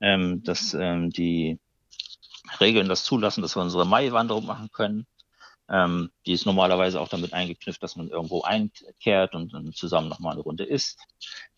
ähm, 0.00 0.42
dass 0.42 0.74
ähm, 0.74 1.10
die 1.10 1.60
Regeln 2.58 2.88
das 2.88 3.04
zulassen, 3.04 3.42
dass 3.42 3.54
wir 3.54 3.62
unsere 3.62 3.86
Mai-Wanderung 3.86 4.44
machen 4.44 4.70
können. 4.72 5.06
Ähm, 5.68 6.10
die 6.26 6.32
ist 6.32 6.46
normalerweise 6.46 7.00
auch 7.00 7.08
damit 7.08 7.32
eingeknüpft, 7.32 7.82
dass 7.82 7.96
man 7.96 8.08
irgendwo 8.08 8.42
einkehrt 8.42 9.34
und 9.34 9.52
dann 9.52 9.72
zusammen 9.72 10.08
nochmal 10.08 10.34
eine 10.34 10.42
Runde 10.42 10.64
isst. 10.64 11.00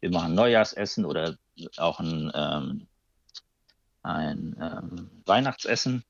Wir 0.01 0.11
machen 0.11 0.35
Neujahrsessen 0.35 1.05
oder 1.05 1.37
auch 1.77 2.01
ein, 2.01 2.33
ähm, 2.35 2.87
ein 4.03 4.57
ähm, 4.61 5.11
Weihnachtsessen. 5.27 6.05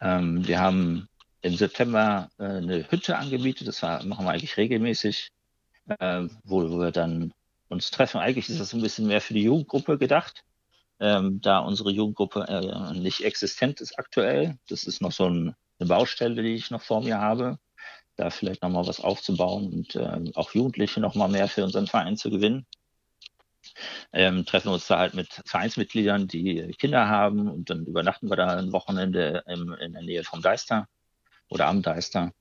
Ähm, 0.00 0.46
wir 0.46 0.60
haben 0.60 1.08
im 1.42 1.56
September 1.56 2.28
äh, 2.38 2.44
eine 2.44 2.90
Hütte 2.90 3.16
angemietet, 3.16 3.68
das 3.68 3.82
war, 3.82 4.02
machen 4.04 4.26
wir 4.26 4.32
eigentlich 4.32 4.56
regelmäßig, 4.56 5.30
äh, 5.86 6.22
wo, 6.42 6.68
wo 6.68 6.78
wir 6.80 6.90
dann 6.90 7.32
uns 7.68 7.90
treffen. 7.90 8.18
Eigentlich 8.18 8.48
ist 8.48 8.60
das 8.60 8.74
ein 8.74 8.82
bisschen 8.82 9.06
mehr 9.06 9.20
für 9.20 9.34
die 9.34 9.44
Jugendgruppe 9.44 9.96
gedacht, 9.98 10.44
ähm, 10.98 11.40
da 11.40 11.58
unsere 11.58 11.90
Jugendgruppe 11.90 12.46
äh, 12.48 12.98
nicht 12.98 13.22
existent 13.22 13.80
ist 13.80 13.98
aktuell. 13.98 14.58
Das 14.68 14.84
ist 14.84 15.00
noch 15.00 15.12
so 15.12 15.28
ein, 15.28 15.54
eine 15.78 15.88
Baustelle, 15.88 16.42
die 16.42 16.54
ich 16.54 16.70
noch 16.70 16.82
vor 16.82 17.02
mir 17.02 17.20
habe, 17.20 17.58
da 18.16 18.30
vielleicht 18.30 18.62
nochmal 18.62 18.86
was 18.86 19.00
aufzubauen 19.00 19.72
und 19.72 19.94
äh, 19.94 20.32
auch 20.34 20.52
Jugendliche 20.54 21.00
nochmal 21.00 21.28
mehr 21.28 21.48
für 21.48 21.64
unseren 21.64 21.86
Verein 21.86 22.16
zu 22.16 22.30
gewinnen. 22.30 22.66
Ähm, 24.12 24.46
treffen 24.46 24.68
uns 24.68 24.86
da 24.86 24.98
halt 24.98 25.14
mit 25.14 25.42
Vereinsmitgliedern, 25.44 26.28
die 26.28 26.74
Kinder 26.78 27.08
haben 27.08 27.48
und 27.48 27.68
dann 27.68 27.84
übernachten 27.84 28.30
wir 28.30 28.36
da 28.36 28.56
ein 28.56 28.72
Wochenende 28.72 29.42
im, 29.46 29.72
in 29.74 29.92
der 29.92 30.02
Nähe 30.02 30.24
vom 30.24 30.40
Deister 30.40 30.88
oder 31.48 31.66
am 31.66 31.82
Deister, 31.82 32.32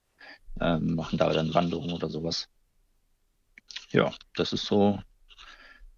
ähm, 0.61 0.95
machen 0.95 1.17
da 1.17 1.33
dann 1.33 1.53
Wanderungen 1.53 1.93
oder 1.93 2.09
sowas. 2.09 2.47
Ja, 3.91 4.13
das 4.35 4.53
ist 4.53 4.65
so, 4.65 4.99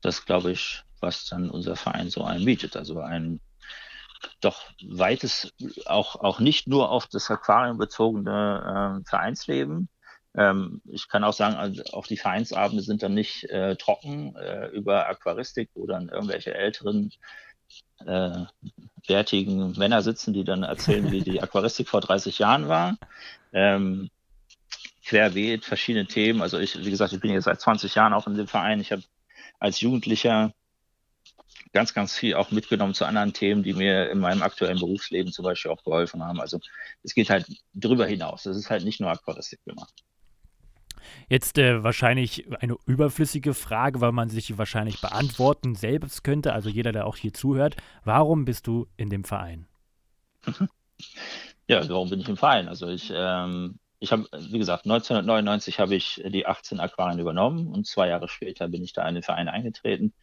das 0.02 0.26
glaube 0.26 0.52
ich, 0.52 0.84
was 1.00 1.26
dann 1.26 1.50
unser 1.50 1.76
Verein 1.76 2.10
so 2.10 2.24
anbietet. 2.24 2.76
Also 2.76 3.02
ein 3.02 3.40
doch 4.42 4.64
weites, 4.84 5.54
auch, 5.86 6.16
auch 6.16 6.40
nicht 6.40 6.68
nur 6.68 6.92
auf 6.92 7.08
das 7.08 7.30
Aquarium 7.30 7.78
bezogene 7.78 9.02
äh, 9.04 9.10
Vereinsleben. 9.10 9.90
Ähm, 10.36 10.82
ich 10.86 11.08
kann 11.08 11.24
auch 11.24 11.34
sagen, 11.34 11.56
also 11.56 11.84
auch 11.94 12.08
die 12.08 12.18
Vereinsabende 12.18 12.84
sind 12.84 13.04
dann 13.04 13.14
nicht 13.14 13.46
äh, 13.46 13.76
trocken 13.76 14.36
äh, 14.36 14.68
über 14.68 15.08
Aquaristik, 15.08 15.70
wo 15.74 15.88
dann 15.88 16.10
irgendwelche 16.10 16.54
älteren 16.54 17.12
äh, 18.06 18.46
wertigen 19.08 19.72
Männer 19.78 20.02
sitzen, 20.02 20.34
die 20.34 20.44
dann 20.44 20.64
erzählen, 20.64 21.12
wie 21.12 21.22
die 21.22 21.42
Aquaristik 21.42 21.90
vor 21.90 22.02
30 22.02 22.40
Jahren 22.40 22.68
war. 22.68 22.98
Ähm, 23.54 24.10
querbeet, 25.06 25.66
verschiedene 25.66 26.06
Themen. 26.06 26.42
Also 26.42 26.60
ich, 26.60 26.78
wie 26.84 26.92
gesagt, 26.92 27.14
ich 27.14 27.22
bin 27.22 27.32
jetzt 27.32 27.46
seit 27.46 27.62
20 27.62 27.96
Jahren 27.96 28.14
auch 28.14 28.28
in 28.28 28.36
dem 28.36 28.48
Verein. 28.48 28.80
Ich 28.82 28.92
habe 28.92 29.04
als 29.60 29.82
Jugendlicher 29.82 30.54
ganz, 31.74 31.94
ganz 31.94 32.16
viel 32.16 32.36
auch 32.36 32.52
mitgenommen 32.52 32.94
zu 32.94 33.06
anderen 33.06 33.34
Themen, 33.34 33.64
die 33.64 33.74
mir 33.74 34.10
in 34.10 34.20
meinem 34.20 34.42
aktuellen 34.42 34.80
Berufsleben 34.80 35.32
zum 35.32 35.44
Beispiel 35.44 35.72
auch 35.72 35.84
geholfen 35.84 36.24
haben. 36.24 36.40
Also 36.40 36.60
es 37.04 37.14
geht 37.14 37.30
halt 37.30 37.48
drüber 37.74 38.06
hinaus. 38.06 38.46
Es 38.46 38.58
ist 38.58 38.70
halt 38.70 38.84
nicht 38.84 39.00
nur 39.00 39.10
Aquaristik 39.10 39.64
gemacht. 39.66 39.94
Jetzt 41.30 41.58
äh, 41.58 41.84
wahrscheinlich 41.84 42.46
eine 42.62 42.76
überflüssige 42.86 43.54
Frage, 43.54 44.02
weil 44.02 44.12
man 44.12 44.30
sich 44.30 44.58
wahrscheinlich 44.58 45.02
beantworten 45.02 45.76
selbst 45.76 46.24
könnte, 46.24 46.54
also 46.54 46.70
jeder, 46.70 46.92
der 46.92 47.06
auch 47.06 47.18
hier 47.18 47.34
zuhört. 47.34 47.76
Warum 48.04 48.46
bist 48.46 48.68
du 48.68 48.88
in 48.98 49.10
dem 49.10 49.24
Verein? 49.24 49.68
Ja, 51.70 51.88
warum 51.90 52.10
bin 52.10 52.22
ich 52.22 52.30
im 52.30 52.38
Verein? 52.38 52.70
Also 52.70 52.88
ich, 52.88 53.12
ähm, 53.14 53.78
ich 54.00 54.12
habe, 54.12 54.26
wie 54.32 54.58
gesagt, 54.58 54.86
1999 54.86 55.80
habe 55.80 55.96
ich 55.96 56.24
die 56.26 56.46
18 56.46 56.80
Aquarien 56.80 57.20
übernommen 57.20 57.68
und 57.68 57.86
zwei 57.86 58.08
Jahre 58.08 58.30
später 58.30 58.70
bin 58.70 58.84
ich 58.84 58.94
da 58.94 59.08
in 59.08 59.16
den 59.16 59.24
Verein 59.24 59.50
eingetreten. 59.50 60.14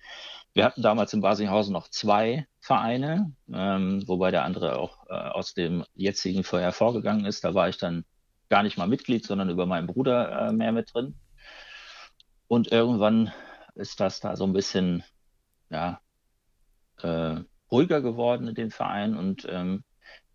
Wir 0.55 0.65
hatten 0.65 0.83
damals 0.83 1.13
in 1.13 1.21
Basinghausen 1.21 1.73
noch 1.73 1.89
zwei 1.89 2.47
Vereine, 2.61 3.33
ähm, 3.53 4.05
wobei 4.07 4.31
der 4.31 4.45
andere 4.45 4.79
auch 4.79 5.05
äh, 5.09 5.15
aus 5.15 5.53
dem 5.53 5.85
jetzigen 5.95 6.45
vorher 6.45 6.73
vorgegangen 6.73 7.25
ist. 7.25 7.43
Da 7.43 7.55
war 7.55 7.69
ich 7.69 7.77
dann 7.77 8.05
gar 8.49 8.63
nicht 8.63 8.79
mal 8.79 8.87
Mitglied, 8.87 9.27
sondern 9.27 9.51
über 9.51 9.67
meinen 9.67 9.89
Bruder 9.89 10.49
äh, 10.49 10.53
mehr 10.53 10.71
mit 10.71 10.95
drin. 10.95 11.17
Und 12.47 12.71
irgendwann 12.71 13.33
ist 13.75 13.99
das 13.99 14.21
da 14.21 14.37
so 14.37 14.45
ein 14.45 14.53
bisschen 14.53 15.03
ja, 15.71 16.01
äh, 17.03 17.41
ruhiger 17.73 18.01
geworden 18.01 18.47
in 18.47 18.55
dem 18.55 18.71
Verein 18.71 19.17
und 19.17 19.47
ähm, 19.51 19.83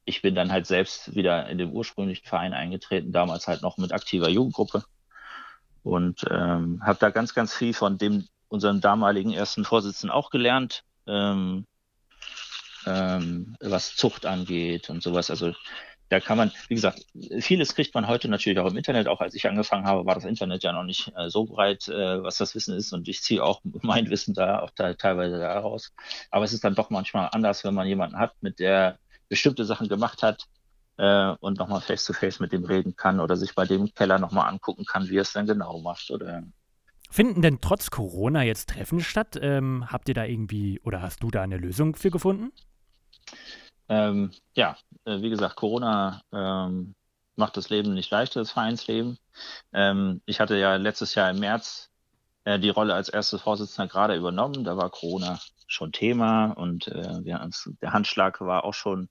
ich 0.03 0.21
bin 0.21 0.35
dann 0.35 0.51
halt 0.51 0.65
selbst 0.65 1.15
wieder 1.15 1.47
in 1.47 1.59
den 1.59 1.71
ursprünglichen 1.71 2.25
Verein 2.25 2.53
eingetreten, 2.53 3.13
damals 3.13 3.47
halt 3.47 3.61
noch 3.61 3.77
mit 3.77 3.93
aktiver 3.93 4.27
Jugendgruppe 4.27 4.83
und 5.83 6.25
ähm, 6.29 6.81
habe 6.83 6.99
da 6.99 7.09
ganz, 7.09 7.33
ganz 7.33 7.53
viel 7.53 7.73
von 7.73 7.97
dem 7.97 8.27
unserem 8.49 8.81
damaligen 8.81 9.31
ersten 9.33 9.63
Vorsitzenden 9.63 10.11
auch 10.11 10.29
gelernt, 10.29 10.83
ähm, 11.07 11.65
ähm, 12.85 13.55
was 13.61 13.95
Zucht 13.95 14.25
angeht 14.25 14.89
und 14.89 15.01
sowas. 15.01 15.29
Also 15.29 15.53
da 16.09 16.19
kann 16.19 16.37
man, 16.37 16.51
wie 16.67 16.75
gesagt, 16.75 17.05
vieles 17.39 17.75
kriegt 17.75 17.93
man 17.93 18.07
heute 18.07 18.29
natürlich 18.29 18.57
auch 18.57 18.69
im 18.69 18.77
Internet. 18.77 19.07
Auch 19.07 19.21
als 19.21 19.35
ich 19.35 19.47
angefangen 19.47 19.85
habe, 19.85 20.07
war 20.07 20.15
das 20.15 20.25
Internet 20.25 20.63
ja 20.63 20.73
noch 20.73 20.83
nicht 20.83 21.13
äh, 21.15 21.29
so 21.29 21.45
breit, 21.45 21.87
äh, 21.87 22.23
was 22.23 22.37
das 22.37 22.55
Wissen 22.55 22.75
ist. 22.75 22.91
Und 22.93 23.07
ich 23.07 23.21
ziehe 23.21 23.43
auch 23.43 23.61
mein 23.81 24.09
Wissen 24.09 24.33
da 24.33 24.59
auch 24.59 24.71
da, 24.71 24.93
teilweise 24.95 25.37
daraus. 25.39 25.93
Aber 26.31 26.45
es 26.45 26.53
ist 26.53 26.63
dann 26.63 26.75
doch 26.75 26.89
manchmal 26.89 27.29
anders, 27.31 27.63
wenn 27.63 27.75
man 27.75 27.87
jemanden 27.87 28.17
hat, 28.17 28.33
mit 28.41 28.59
der 28.59 28.97
bestimmte 29.29 29.65
Sachen 29.65 29.87
gemacht 29.87 30.23
hat 30.23 30.45
äh, 30.97 31.35
und 31.39 31.59
nochmal 31.59 31.81
face-to-face 31.81 32.39
mit 32.39 32.51
dem 32.53 32.65
reden 32.65 32.95
kann 32.95 33.19
oder 33.19 33.37
sich 33.37 33.53
bei 33.53 33.65
dem 33.65 33.93
Keller 33.93 34.17
nochmal 34.17 34.49
angucken 34.49 34.85
kann, 34.85 35.09
wie 35.09 35.17
er 35.17 35.21
es 35.21 35.33
dann 35.33 35.45
genau 35.45 35.79
macht. 35.79 36.09
Oder 36.09 36.43
Finden 37.09 37.41
denn 37.41 37.59
trotz 37.59 37.89
Corona 37.89 38.43
jetzt 38.43 38.69
Treffen 38.69 38.99
statt? 38.99 39.37
Ähm, 39.41 39.91
habt 39.91 40.07
ihr 40.09 40.15
da 40.15 40.25
irgendwie 40.25 40.79
oder 40.83 41.01
hast 41.01 41.23
du 41.23 41.31
da 41.31 41.41
eine 41.41 41.57
Lösung 41.57 41.95
für 41.95 42.11
gefunden? 42.11 42.51
Ähm, 43.87 44.31
ja, 44.53 44.77
äh, 45.05 45.21
wie 45.21 45.31
gesagt, 45.31 45.55
Corona 45.55 46.21
ähm, 46.31 46.93
macht 47.35 47.57
das 47.57 47.69
Leben 47.69 47.95
nicht 47.95 48.11
leichter, 48.11 48.41
das 48.41 48.51
Vereinsleben. 48.51 49.17
Ähm, 49.73 50.21
ich 50.25 50.39
hatte 50.39 50.57
ja 50.57 50.75
letztes 50.75 51.15
Jahr 51.15 51.31
im 51.31 51.39
März 51.39 51.89
äh, 52.43 52.59
die 52.59 52.69
Rolle 52.69 52.93
als 52.93 53.09
erstes 53.09 53.41
Vorsitzender 53.41 53.87
gerade 53.87 54.15
übernommen. 54.15 54.63
Da 54.63 54.77
war 54.77 54.91
Corona 54.91 55.39
schon 55.65 55.91
Thema 55.91 56.51
und 56.51 56.87
äh, 56.87 57.23
wir, 57.23 57.49
der 57.81 57.93
Handschlag 57.93 58.41
war 58.41 58.63
auch 58.63 58.73
schon 58.73 59.09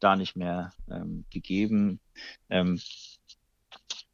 da 0.00 0.16
nicht 0.16 0.36
mehr 0.36 0.72
ähm, 0.90 1.24
gegeben. 1.30 2.00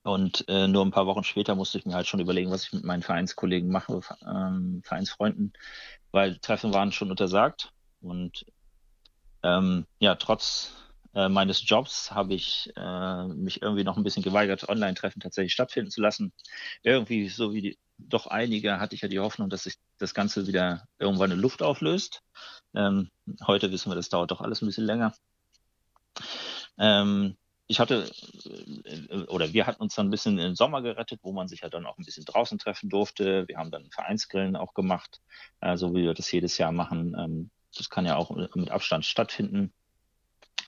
Und 0.03 0.49
äh, 0.49 0.67
nur 0.67 0.85
ein 0.85 0.93
paar 0.93 1.07
Wochen 1.07 1.25
später 1.25 1.55
musste 1.55 1.79
ich 1.79 1.85
mir 1.85 1.95
halt 1.95 2.07
schon 2.07 2.21
überlegen, 2.21 2.51
was 2.51 2.65
ich 2.65 2.73
mit 2.73 2.85
meinen 2.85 3.03
Vereinskollegen 3.03 3.71
mache, 3.71 4.01
ähm, 4.27 4.81
Vereinsfreunden, 4.83 5.53
weil 6.11 6.39
Treffen 6.39 6.73
waren 6.73 6.93
schon 6.93 7.11
untersagt. 7.11 7.73
Und 8.01 8.47
ähm, 9.43 9.87
ja, 9.99 10.15
trotz 10.15 10.73
äh, 11.15 11.29
meines 11.29 11.69
Jobs 11.69 12.13
habe 12.13 12.35
ich 12.35 12.73
äh, 12.77 13.27
mich 13.27 13.61
irgendwie 13.63 13.85
noch 13.85 13.97
ein 13.97 14.05
bisschen 14.05 14.23
geweigert, 14.23 14.69
Online-Treffen 14.69 15.21
tatsächlich 15.21 15.53
stattfinden 15.53 15.91
zu 15.91 16.01
lassen. 16.01 16.33
Irgendwie, 16.83 17.29
so 17.29 17.53
wie 17.53 17.63
die, 17.63 17.79
doch 17.99 18.27
einige, 18.27 18.81
hatte 18.81 18.95
ich 18.95 19.03
ja 19.03 19.09
die 19.09 19.21
Hoffnung, 19.21 19.51
dass 19.51 19.65
sich 19.65 19.77
das 19.99 20.15
Ganze 20.15 20.47
wieder 20.47 20.85
irgendwann 20.99 21.31
in 21.31 21.39
Luft 21.39 21.63
auflöst. 21.63 22.23
Ähm, 22.75 23.11
heute 23.47 23.71
wissen 23.73 23.91
wir, 23.91 23.97
das 23.97 24.09
dauert 24.09 24.31
doch 24.31 24.41
alles 24.41 24.63
ein 24.63 24.67
bisschen 24.67 24.87
länger. 24.87 25.13
Ähm, 26.79 27.37
ich 27.71 27.79
hatte, 27.79 28.11
äh, 28.85 29.17
oder 29.29 29.53
wir 29.53 29.65
hatten 29.65 29.81
uns 29.81 29.95
dann 29.95 30.09
ein 30.09 30.11
bisschen 30.11 30.39
im 30.41 30.57
Sommer 30.57 30.83
gerettet, 30.83 31.21
wo 31.23 31.31
man 31.31 31.47
sich 31.47 31.61
ja 31.61 31.69
dann 31.69 31.87
auch 31.87 31.97
ein 31.99 32.05
bisschen 32.05 32.25
draußen 32.25 32.59
treffen 32.59 32.91
durfte. 32.91 33.47
Wir 33.47 33.59
haben 33.59 33.71
dann 33.71 33.93
Vereinsgrillen 33.93 34.57
auch 34.57 34.75
gemacht, 34.75 35.21
äh, 35.61 35.77
so 35.77 35.95
wie 35.95 36.03
wir 36.03 36.13
das 36.13 36.33
jedes 36.33 36.59
Jahr 36.59 36.73
machen. 36.73 37.15
Ähm, 37.17 37.51
das 37.77 37.89
kann 37.89 38.07
ja 38.07 38.17
auch 38.17 38.31
mit 38.57 38.73
Abstand 38.73 39.07
stattfinden. 39.07 39.73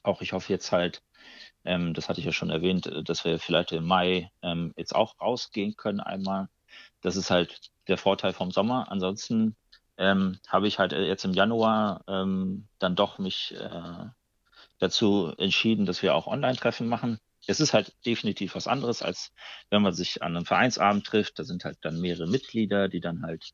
Auch 0.05 0.23
ich 0.23 0.33
hoffe 0.33 0.53
jetzt 0.53 0.71
halt, 0.71 1.03
ähm, 1.65 1.93
das 1.93 2.09
hatte 2.09 2.21
ich 2.21 2.27
ja 2.27 2.31
schon 2.31 2.51
erwähnt, 2.51 2.87
äh, 2.87 3.03
dass 3.03 3.25
wir 3.25 3.41
vielleicht 3.41 3.73
im 3.73 3.85
Mai 3.85 4.31
ähm, 4.43 4.73
jetzt 4.77 4.95
auch 4.95 5.21
rausgehen 5.21 5.75
können 5.77 5.99
einmal. 5.99 6.51
Das 7.01 7.17
ist 7.17 7.33
halt 7.33 7.73
der 7.89 7.99
Vorteil 7.99 8.33
vom 8.33 8.53
Sommer. 8.53 8.93
Ansonsten 8.93 9.57
habe 9.99 10.67
ich 10.67 10.79
halt 10.79 10.93
jetzt 10.93 11.25
im 11.25 11.35
Januar 11.35 12.03
dann 12.07 12.97
doch 12.97 13.19
mich 13.19 13.55
dazu 14.83 15.33
entschieden, 15.39 15.87
dass 15.87 16.03
wir 16.03 16.15
auch 16.15 16.27
Online-Treffen 16.27 16.89
machen. 16.89 17.19
Es 17.47 17.61
ist 17.61 17.73
halt 17.73 17.95
definitiv 18.05 18.55
was 18.55 18.67
anderes, 18.67 19.03
als 19.03 19.33
wenn 19.71 19.83
man 19.83 19.95
sich 19.95 20.23
an 20.23 20.37
einem 20.37 20.47
Vereinsabend 20.47 21.07
trifft. 21.07 21.39
Da 21.39 21.45
sind 21.45 21.65
halt 21.65 21.79
dann 21.83 22.01
mehrere 22.01 22.27
Mitglieder, 22.27 22.89
die 22.89 23.01
dann 23.01 23.23
halt 23.23 23.53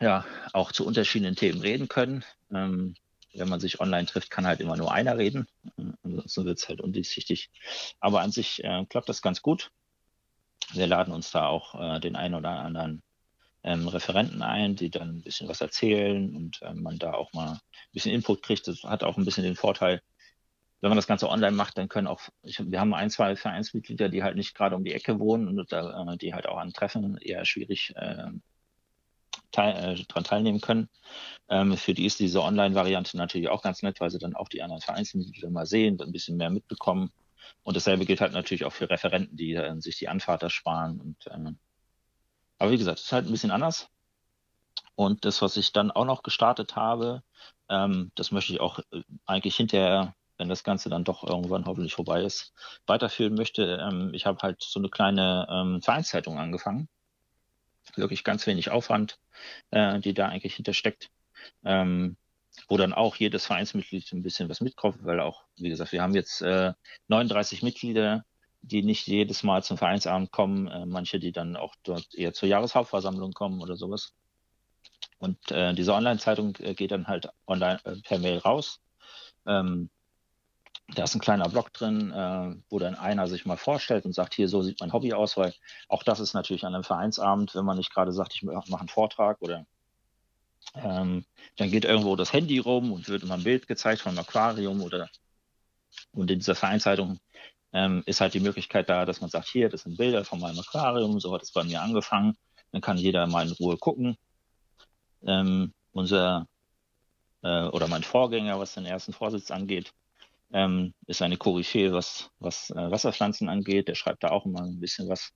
ja 0.00 0.24
auch 0.52 0.72
zu 0.72 0.86
unterschiedlichen 0.86 1.36
Themen 1.36 1.60
reden 1.60 1.88
können. 1.88 2.24
Ähm, 2.50 2.94
wenn 3.34 3.48
man 3.48 3.60
sich 3.60 3.80
online 3.80 4.06
trifft, 4.06 4.30
kann 4.30 4.46
halt 4.46 4.60
immer 4.60 4.76
nur 4.76 4.92
einer 4.92 5.16
reden. 5.16 5.46
Ansonsten 6.02 6.44
wird 6.44 6.58
es 6.58 6.68
halt 6.68 6.82
undurchsichtig. 6.82 7.50
Aber 8.00 8.20
an 8.20 8.30
sich 8.30 8.62
äh, 8.62 8.84
klappt 8.86 9.08
das 9.08 9.22
ganz 9.22 9.40
gut. 9.40 9.70
Wir 10.72 10.86
laden 10.86 11.14
uns 11.14 11.30
da 11.30 11.46
auch 11.46 11.74
äh, 11.74 12.00
den 12.00 12.16
einen 12.16 12.34
oder 12.34 12.50
anderen 12.50 13.02
ähm, 13.64 13.88
Referenten 13.88 14.42
ein, 14.42 14.76
die 14.76 14.90
dann 14.90 15.18
ein 15.18 15.22
bisschen 15.22 15.48
was 15.48 15.60
erzählen 15.60 16.34
und 16.34 16.60
ähm, 16.62 16.82
man 16.82 16.98
da 16.98 17.14
auch 17.14 17.32
mal 17.32 17.52
ein 17.52 17.60
bisschen 17.92 18.12
Input 18.12 18.42
kriegt. 18.42 18.66
Das 18.68 18.82
hat 18.82 19.04
auch 19.04 19.16
ein 19.16 19.24
bisschen 19.24 19.44
den 19.44 19.56
Vorteil, 19.56 20.02
wenn 20.80 20.90
man 20.90 20.96
das 20.96 21.06
Ganze 21.06 21.28
online 21.28 21.56
macht, 21.56 21.78
dann 21.78 21.88
können 21.88 22.08
auch, 22.08 22.20
ich, 22.42 22.58
wir 22.58 22.80
haben 22.80 22.92
ein, 22.92 23.08
zwei 23.08 23.36
Vereinsmitglieder, 23.36 24.08
die 24.08 24.24
halt 24.24 24.36
nicht 24.36 24.54
gerade 24.54 24.74
um 24.74 24.84
die 24.84 24.92
Ecke 24.92 25.20
wohnen 25.20 25.46
und 25.46 25.72
äh, 25.72 26.16
die 26.16 26.34
halt 26.34 26.48
auch 26.48 26.58
an 26.58 26.72
Treffen 26.72 27.18
eher 27.18 27.44
schwierig 27.44 27.92
äh, 27.94 28.30
teil, 29.52 29.76
äh, 29.76 30.04
daran 30.08 30.24
teilnehmen 30.24 30.60
können. 30.60 30.88
Ähm, 31.48 31.76
für 31.76 31.94
die 31.94 32.04
ist 32.04 32.18
diese 32.18 32.42
Online-Variante 32.42 33.16
natürlich 33.16 33.48
auch 33.48 33.62
ganz 33.62 33.82
nett, 33.82 34.00
weil 34.00 34.10
sie 34.10 34.18
dann 34.18 34.34
auch 34.34 34.48
die 34.48 34.62
anderen 34.62 34.82
Vereinsmitglieder 34.82 35.50
mal 35.50 35.66
sehen, 35.66 36.00
ein 36.00 36.12
bisschen 36.12 36.36
mehr 36.36 36.50
mitbekommen. 36.50 37.12
Und 37.62 37.76
dasselbe 37.76 38.04
gilt 38.04 38.20
halt 38.20 38.32
natürlich 38.32 38.64
auch 38.64 38.72
für 38.72 38.90
Referenten, 38.90 39.36
die 39.36 39.54
äh, 39.54 39.80
sich 39.80 39.98
die 39.98 40.08
Anfahrt 40.08 40.42
ersparen. 40.42 41.00
Und, 41.00 41.26
äh, 41.28 41.52
aber 42.62 42.70
wie 42.70 42.78
gesagt, 42.78 43.00
es 43.00 43.06
ist 43.06 43.12
halt 43.12 43.26
ein 43.26 43.32
bisschen 43.32 43.50
anders. 43.50 43.88
Und 44.94 45.24
das, 45.24 45.42
was 45.42 45.56
ich 45.56 45.72
dann 45.72 45.90
auch 45.90 46.04
noch 46.04 46.22
gestartet 46.22 46.76
habe, 46.76 47.24
ähm, 47.68 48.12
das 48.14 48.30
möchte 48.30 48.52
ich 48.52 48.60
auch 48.60 48.78
äh, 48.92 49.02
eigentlich 49.26 49.56
hinterher, 49.56 50.14
wenn 50.38 50.48
das 50.48 50.62
Ganze 50.62 50.88
dann 50.88 51.02
doch 51.02 51.24
irgendwann 51.24 51.64
hoffentlich 51.66 51.92
vorbei 51.92 52.22
ist, 52.22 52.54
weiterführen 52.86 53.34
möchte. 53.34 53.80
Ähm, 53.82 54.14
ich 54.14 54.26
habe 54.26 54.38
halt 54.42 54.62
so 54.62 54.78
eine 54.78 54.90
kleine 54.90 55.48
ähm, 55.50 55.82
Vereinszeitung 55.82 56.38
angefangen. 56.38 56.88
Wirklich 57.96 58.22
ganz 58.22 58.46
wenig 58.46 58.70
Aufwand, 58.70 59.18
äh, 59.72 59.98
die 59.98 60.14
da 60.14 60.28
eigentlich 60.28 60.54
hintersteckt. 60.54 61.10
Ähm, 61.64 62.16
wo 62.68 62.76
dann 62.76 62.92
auch 62.92 63.16
jedes 63.16 63.44
Vereinsmitglied 63.44 64.12
ein 64.12 64.22
bisschen 64.22 64.48
was 64.48 64.60
mitkauft, 64.60 65.00
weil 65.02 65.18
auch, 65.18 65.42
wie 65.56 65.68
gesagt, 65.68 65.90
wir 65.90 66.00
haben 66.00 66.14
jetzt 66.14 66.42
äh, 66.42 66.74
39 67.08 67.64
Mitglieder, 67.64 68.24
die 68.62 68.82
nicht 68.82 69.06
jedes 69.06 69.42
Mal 69.42 69.62
zum 69.62 69.76
Vereinsabend 69.76 70.30
kommen, 70.30 70.68
äh, 70.68 70.86
manche, 70.86 71.18
die 71.18 71.32
dann 71.32 71.56
auch 71.56 71.74
dort 71.82 72.14
eher 72.14 72.32
zur 72.32 72.48
Jahreshauptversammlung 72.48 73.32
kommen 73.32 73.60
oder 73.60 73.76
sowas. 73.76 74.14
Und 75.18 75.50
äh, 75.50 75.74
diese 75.74 75.94
Online-Zeitung 75.94 76.56
äh, 76.60 76.74
geht 76.74 76.92
dann 76.92 77.06
halt 77.06 77.28
online 77.46 77.80
äh, 77.84 77.96
per 78.02 78.18
Mail 78.18 78.38
raus. 78.38 78.80
Ähm, 79.46 79.90
da 80.94 81.04
ist 81.04 81.14
ein 81.14 81.20
kleiner 81.20 81.48
Blog 81.48 81.72
drin, 81.72 82.10
äh, 82.12 82.56
wo 82.68 82.78
dann 82.78 82.94
einer 82.94 83.26
sich 83.26 83.46
mal 83.46 83.56
vorstellt 83.56 84.04
und 84.04 84.14
sagt, 84.14 84.34
hier, 84.34 84.48
so 84.48 84.62
sieht 84.62 84.80
mein 84.80 84.92
Hobby 84.92 85.12
aus, 85.12 85.36
weil 85.36 85.54
auch 85.88 86.02
das 86.02 86.20
ist 86.20 86.34
natürlich 86.34 86.64
an 86.64 86.74
einem 86.74 86.84
Vereinsabend, 86.84 87.54
wenn 87.54 87.64
man 87.64 87.78
nicht 87.78 87.92
gerade 87.92 88.12
sagt, 88.12 88.34
ich 88.34 88.42
mache 88.42 88.78
einen 88.78 88.88
Vortrag 88.88 89.40
oder 89.40 89.66
ähm, 90.74 91.24
dann 91.56 91.70
geht 91.70 91.84
irgendwo 91.84 92.16
das 92.16 92.32
Handy 92.32 92.58
rum 92.58 92.92
und 92.92 93.08
wird 93.08 93.22
immer 93.22 93.34
ein 93.34 93.44
Bild 93.44 93.66
gezeigt 93.66 94.02
von 94.02 94.10
einem 94.10 94.20
Aquarium 94.20 94.82
oder 94.82 95.08
und 96.12 96.30
in 96.30 96.38
dieser 96.38 96.54
Vereinszeitung 96.54 97.18
ähm, 97.72 98.02
ist 98.06 98.20
halt 98.20 98.34
die 98.34 98.40
Möglichkeit 98.40 98.88
da, 98.88 99.04
dass 99.04 99.20
man 99.20 99.30
sagt, 99.30 99.48
hier, 99.48 99.68
das 99.68 99.82
sind 99.82 99.96
Bilder 99.96 100.24
von 100.24 100.40
meinem 100.40 100.58
Aquarium, 100.58 101.20
so 101.20 101.32
hat 101.34 101.42
es 101.42 101.52
bei 101.52 101.64
mir 101.64 101.82
angefangen. 101.82 102.36
Dann 102.72 102.80
kann 102.80 102.96
jeder 102.96 103.26
mal 103.26 103.46
in 103.46 103.52
Ruhe 103.52 103.76
gucken. 103.76 104.16
Ähm, 105.24 105.72
unser 105.92 106.46
äh, 107.42 107.64
oder 107.68 107.88
mein 107.88 108.02
Vorgänger, 108.02 108.58
was 108.58 108.74
den 108.74 108.86
ersten 108.86 109.12
Vorsitz 109.12 109.50
angeht, 109.50 109.92
ähm, 110.52 110.94
ist 111.06 111.22
eine 111.22 111.36
Koryphäe, 111.36 111.92
was, 111.92 112.30
was 112.38 112.70
äh, 112.70 112.90
Wasserpflanzen 112.90 113.48
angeht. 113.48 113.88
Der 113.88 113.94
schreibt 113.94 114.22
da 114.22 114.30
auch 114.30 114.46
immer 114.46 114.62
ein 114.62 114.80
bisschen 114.80 115.08
was 115.08 115.32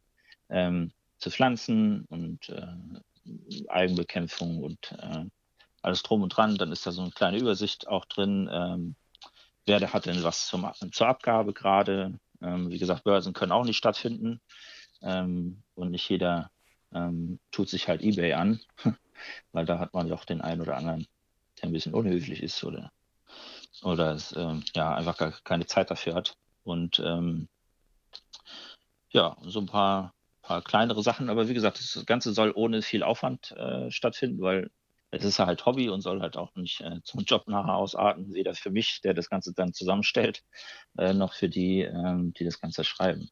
ähm, 0.49 0.93
zu 1.19 1.31
Pflanzen 1.31 2.05
und 2.07 2.49
äh, 2.49 3.67
Algenbekämpfung 3.69 4.63
und 4.63 4.93
äh, 4.93 5.25
alles 5.83 6.03
drum 6.03 6.23
und 6.23 6.31
dran. 6.31 6.57
Dann 6.57 6.73
ist 6.73 6.87
da 6.87 6.93
so 6.93 7.03
eine 7.03 7.11
kleine 7.11 7.39
Übersicht 7.39 7.89
auch 7.89 8.05
drin. 8.05 8.49
Ähm, 8.53 8.97
wer 9.65 9.93
hat 9.93 10.07
denn 10.07 10.23
was 10.23 10.47
zum, 10.47 10.71
zur 10.93 11.09
Abgabe 11.09 11.53
gerade? 11.53 12.19
Ähm, 12.43 12.71
wie 12.71 12.79
gesagt, 12.79 13.05
Börsen 13.05 13.33
können 13.33 13.53
auch 13.53 13.65
nicht 13.65 13.77
stattfinden 13.77 14.41
ähm, 15.03 15.63
und 15.75 15.91
nicht 15.91 16.09
jeder 16.09 16.51
ähm, 16.93 17.39
tut 17.51 17.69
sich 17.69 17.89
halt 17.89 18.03
eBay 18.03 18.35
an, 18.35 18.61
weil 19.53 19.67
da 19.67 19.79
hat 19.79 19.95
man 19.95 20.09
doch 20.09 20.25
den 20.25 20.41
einen 20.41 20.61
oder 20.61 20.77
anderen, 20.77 21.07
der 21.61 21.69
ein 21.69 21.73
bisschen 21.73 21.95
unhöflich 21.95 22.43
ist 22.43 22.63
oder, 22.65 22.93
oder 23.83 24.13
es, 24.13 24.35
ähm, 24.37 24.65
ja, 24.75 24.95
einfach 24.95 25.17
gar 25.17 25.33
keine 25.45 25.67
Zeit 25.67 25.91
dafür 25.91 26.15
hat. 26.15 26.37
Und 26.65 26.99
ähm, 27.01 27.49
ja, 29.11 29.37
so 29.43 29.61
ein 29.61 29.67
paar 29.67 30.13
paar 30.47 30.63
kleinere 30.63 31.03
Sachen, 31.03 31.29
aber 31.29 31.49
wie 31.49 31.55
gesagt, 31.55 31.81
das 31.81 32.07
Ganze 32.07 32.33
soll 32.33 32.53
ohne 32.55 32.81
viel 32.81 33.03
Aufwand 33.03 33.51
äh, 33.53 33.91
stattfinden, 33.91 34.41
weil 34.41 34.71
es 35.17 35.25
ist 35.25 35.39
halt 35.39 35.67
Hobby 35.67 35.89
und 35.89 36.01
soll 36.01 36.21
halt 36.21 36.37
auch 36.37 36.55
nicht 36.55 36.81
äh, 36.81 37.01
zum 37.05 37.21
Job 37.25 37.49
nachher 37.49 37.75
ausarten, 37.75 38.33
weder 38.35 38.55
für 38.55 38.71
mich, 38.71 39.01
der 39.03 39.15
das 39.15 39.29
Ganze 39.29 39.53
dann 39.55 39.73
zusammenstellt, 39.73 40.43
äh, 40.99 41.13
noch 41.13 41.35
für 41.35 41.49
die, 41.49 41.83
ähm, 41.83 42.33
die 42.35 42.45
das 42.45 42.61
Ganze 42.61 42.85
schreiben. 42.85 43.31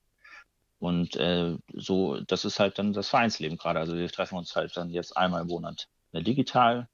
Und 0.79 1.17
äh, 1.17 1.57
so, 1.73 2.21
das 2.21 2.45
ist 2.45 2.61
halt 2.61 2.79
dann 2.79 2.93
das 2.93 3.09
Vereinsleben 3.09 3.57
gerade. 3.57 3.81
Also 3.81 3.97
wir 3.97 4.09
treffen 4.11 4.37
uns 4.37 4.55
halt 4.55 4.77
dann 4.77 4.91
jetzt 4.91 5.17
einmal 5.17 5.43
im 5.43 5.49
Monat 5.49 5.89
äh, 6.13 6.23
digital. 6.23 6.89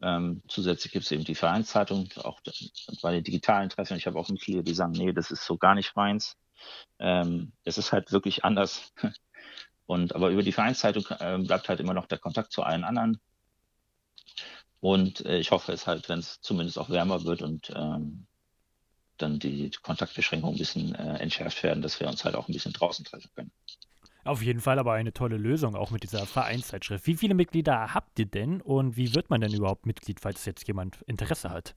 Ähm, 0.00 0.42
zusätzlich 0.48 0.92
gibt 0.92 1.04
es 1.04 1.12
eben 1.12 1.24
die 1.24 1.34
Vereinszeitung, 1.34 2.08
auch 2.22 2.40
bei 3.02 3.12
den 3.12 3.24
digitalen 3.24 3.68
Treffen. 3.68 3.96
Ich 3.96 4.06
habe 4.06 4.18
auch 4.18 4.28
Mitglieder, 4.28 4.62
die 4.62 4.74
sagen, 4.74 4.92
nee, 4.92 5.12
das 5.12 5.30
ist 5.30 5.44
so 5.44 5.56
gar 5.58 5.74
nicht 5.74 5.96
meins. 5.96 6.36
Ähm, 6.98 7.52
es 7.64 7.78
ist 7.78 7.92
halt 7.92 8.12
wirklich 8.12 8.44
anders. 8.44 8.92
Und 9.86 10.14
aber 10.14 10.30
über 10.30 10.42
die 10.42 10.52
Vereinszeitung 10.52 11.04
äh, 11.18 11.38
bleibt 11.38 11.68
halt 11.68 11.80
immer 11.80 11.94
noch 11.94 12.06
der 12.06 12.18
Kontakt 12.18 12.52
zu 12.52 12.62
allen 12.62 12.84
anderen. 12.84 13.20
Und 14.80 15.24
äh, 15.24 15.38
ich 15.38 15.50
hoffe 15.50 15.72
es 15.72 15.86
halt, 15.86 16.08
wenn 16.08 16.18
es 16.18 16.40
zumindest 16.40 16.78
auch 16.78 16.90
wärmer 16.90 17.24
wird 17.24 17.42
und 17.42 17.72
ähm, 17.74 18.26
dann 19.16 19.38
die 19.38 19.70
Kontaktbeschränkungen 19.82 20.56
ein 20.56 20.58
bisschen 20.58 20.94
äh, 20.94 21.18
entschärft 21.18 21.62
werden, 21.62 21.82
dass 21.82 22.00
wir 22.00 22.08
uns 22.08 22.24
halt 22.24 22.34
auch 22.34 22.48
ein 22.48 22.52
bisschen 22.52 22.72
draußen 22.72 23.04
treffen 23.04 23.30
können. 23.34 23.52
Auf 24.24 24.42
jeden 24.42 24.60
Fall 24.60 24.78
aber 24.78 24.94
eine 24.94 25.12
tolle 25.12 25.36
Lösung, 25.36 25.76
auch 25.76 25.90
mit 25.90 26.02
dieser 26.02 26.24
Vereinszeitschrift. 26.26 27.06
Wie 27.06 27.14
viele 27.14 27.34
Mitglieder 27.34 27.92
habt 27.92 28.18
ihr 28.18 28.26
denn 28.26 28.62
und 28.62 28.96
wie 28.96 29.14
wird 29.14 29.28
man 29.28 29.42
denn 29.42 29.52
überhaupt 29.52 29.84
Mitglied, 29.84 30.20
falls 30.20 30.44
jetzt 30.46 30.66
jemand 30.66 31.02
Interesse 31.02 31.50
hat? 31.50 31.74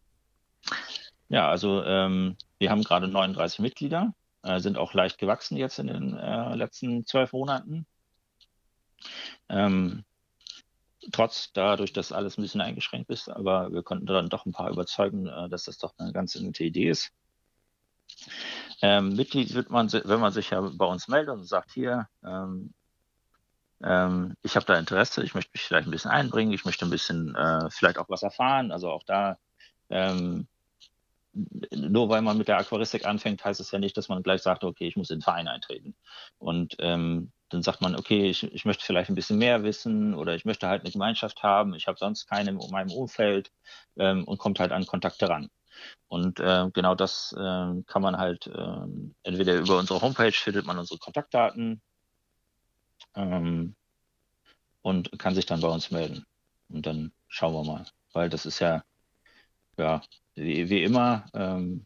Ja, 1.29 1.49
also 1.49 1.83
ähm, 1.83 2.37
wir 2.57 2.71
haben 2.71 2.83
gerade 2.83 3.09
39 3.09 3.59
Mitglieder, 3.59 4.13
äh, 4.43 4.59
sind 4.59 4.77
auch 4.77 4.93
leicht 4.93 5.17
gewachsen 5.17 5.57
jetzt 5.57 5.77
in 5.79 5.87
den 5.87 6.17
äh, 6.17 6.55
letzten 6.55 7.05
zwölf 7.05 7.33
Monaten. 7.33 7.85
Ähm, 9.49 10.05
trotz 11.11 11.51
dadurch, 11.53 11.93
dass 11.93 12.11
alles 12.11 12.37
ein 12.37 12.41
bisschen 12.41 12.61
eingeschränkt 12.61 13.09
ist, 13.09 13.29
aber 13.29 13.71
wir 13.71 13.83
konnten 13.83 14.05
dann 14.05 14.29
doch 14.29 14.45
ein 14.45 14.51
paar 14.51 14.71
überzeugen, 14.71 15.27
äh, 15.27 15.49
dass 15.49 15.63
das 15.63 15.77
doch 15.77 15.93
eine 15.97 16.13
ganz 16.13 16.35
nette 16.35 16.63
Idee 16.63 16.89
ist. 16.89 17.11
Ähm, 18.81 19.15
Mitglied 19.15 19.53
wird 19.53 19.69
man, 19.69 19.91
wenn 19.91 20.19
man 20.19 20.31
sich 20.31 20.51
ja 20.51 20.61
bei 20.61 20.85
uns 20.85 21.07
meldet 21.07 21.35
und 21.35 21.47
sagt, 21.47 21.71
hier, 21.71 22.07
ähm, 22.25 22.73
ähm, 23.81 24.35
ich 24.43 24.55
habe 24.55 24.65
da 24.65 24.77
Interesse, 24.77 25.23
ich 25.23 25.35
möchte 25.35 25.51
mich 25.53 25.63
vielleicht 25.63 25.87
ein 25.87 25.91
bisschen 25.91 26.11
einbringen, 26.11 26.53
ich 26.53 26.65
möchte 26.65 26.85
ein 26.85 26.91
bisschen 26.91 27.35
äh, 27.35 27.69
vielleicht 27.69 27.97
auch 27.97 28.09
was 28.09 28.23
erfahren. 28.23 28.71
Also 28.71 28.89
auch 28.89 29.03
da, 29.03 29.37
ähm, 29.89 30.47
nur 31.71 32.09
weil 32.09 32.21
man 32.21 32.37
mit 32.37 32.47
der 32.47 32.57
Aquaristik 32.57 33.05
anfängt, 33.05 33.43
heißt 33.43 33.59
es 33.59 33.71
ja 33.71 33.79
nicht, 33.79 33.95
dass 33.97 34.09
man 34.09 34.23
gleich 34.23 34.41
sagt, 34.41 34.63
okay, 34.63 34.87
ich 34.87 34.95
muss 34.95 35.09
in 35.09 35.17
den 35.19 35.23
Verein 35.23 35.47
eintreten. 35.47 35.95
Und 36.39 36.75
ähm, 36.79 37.31
dann 37.49 37.63
sagt 37.63 37.81
man, 37.81 37.95
okay, 37.95 38.29
ich, 38.29 38.43
ich 38.43 38.65
möchte 38.65 38.85
vielleicht 38.85 39.09
ein 39.09 39.15
bisschen 39.15 39.37
mehr 39.37 39.63
wissen 39.63 40.13
oder 40.13 40.35
ich 40.35 40.45
möchte 40.45 40.67
halt 40.67 40.81
eine 40.81 40.91
Gemeinschaft 40.91 41.43
haben, 41.43 41.73
ich 41.73 41.87
habe 41.87 41.97
sonst 41.97 42.27
keine 42.27 42.51
in 42.51 42.57
meinem 42.71 42.91
Umfeld 42.91 43.51
ähm, 43.97 44.23
und 44.25 44.37
kommt 44.37 44.59
halt 44.59 44.71
an 44.71 44.85
Kontakte 44.85 45.29
ran. 45.29 45.49
Und 46.07 46.39
äh, 46.39 46.69
genau 46.73 46.95
das 46.95 47.33
äh, 47.33 47.83
kann 47.85 48.01
man 48.01 48.17
halt 48.17 48.47
äh, 48.47 48.87
entweder 49.23 49.55
über 49.55 49.77
unsere 49.77 50.01
Homepage 50.01 50.31
findet 50.31 50.65
man 50.65 50.79
unsere 50.79 50.99
Kontaktdaten 50.99 51.81
ähm, 53.15 53.75
und 54.81 55.17
kann 55.19 55.35
sich 55.35 55.45
dann 55.45 55.61
bei 55.61 55.67
uns 55.67 55.91
melden. 55.91 56.25
Und 56.69 56.85
dann 56.85 57.11
schauen 57.27 57.53
wir 57.53 57.63
mal, 57.63 57.85
weil 58.13 58.29
das 58.29 58.45
ist 58.45 58.59
ja, 58.59 58.83
ja, 59.77 60.01
wie, 60.35 60.69
wie 60.69 60.83
immer, 60.83 61.25
ähm, 61.33 61.85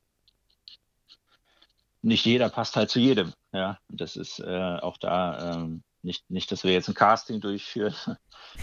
nicht 2.02 2.26
jeder 2.26 2.50
passt 2.50 2.76
halt 2.76 2.89
zu 2.89 3.00
jedem. 3.00 3.34
Ja, 3.54 3.80
das 3.90 4.16
ist 4.16 4.40
äh, 4.40 4.78
auch 4.82 4.98
da 4.98 5.56
ähm, 5.56 5.84
nicht, 6.04 6.30
nicht, 6.30 6.52
dass 6.52 6.64
wir 6.64 6.72
jetzt 6.72 6.88
ein 6.88 6.96
Casting 6.96 7.42
durchführen. 7.42 7.96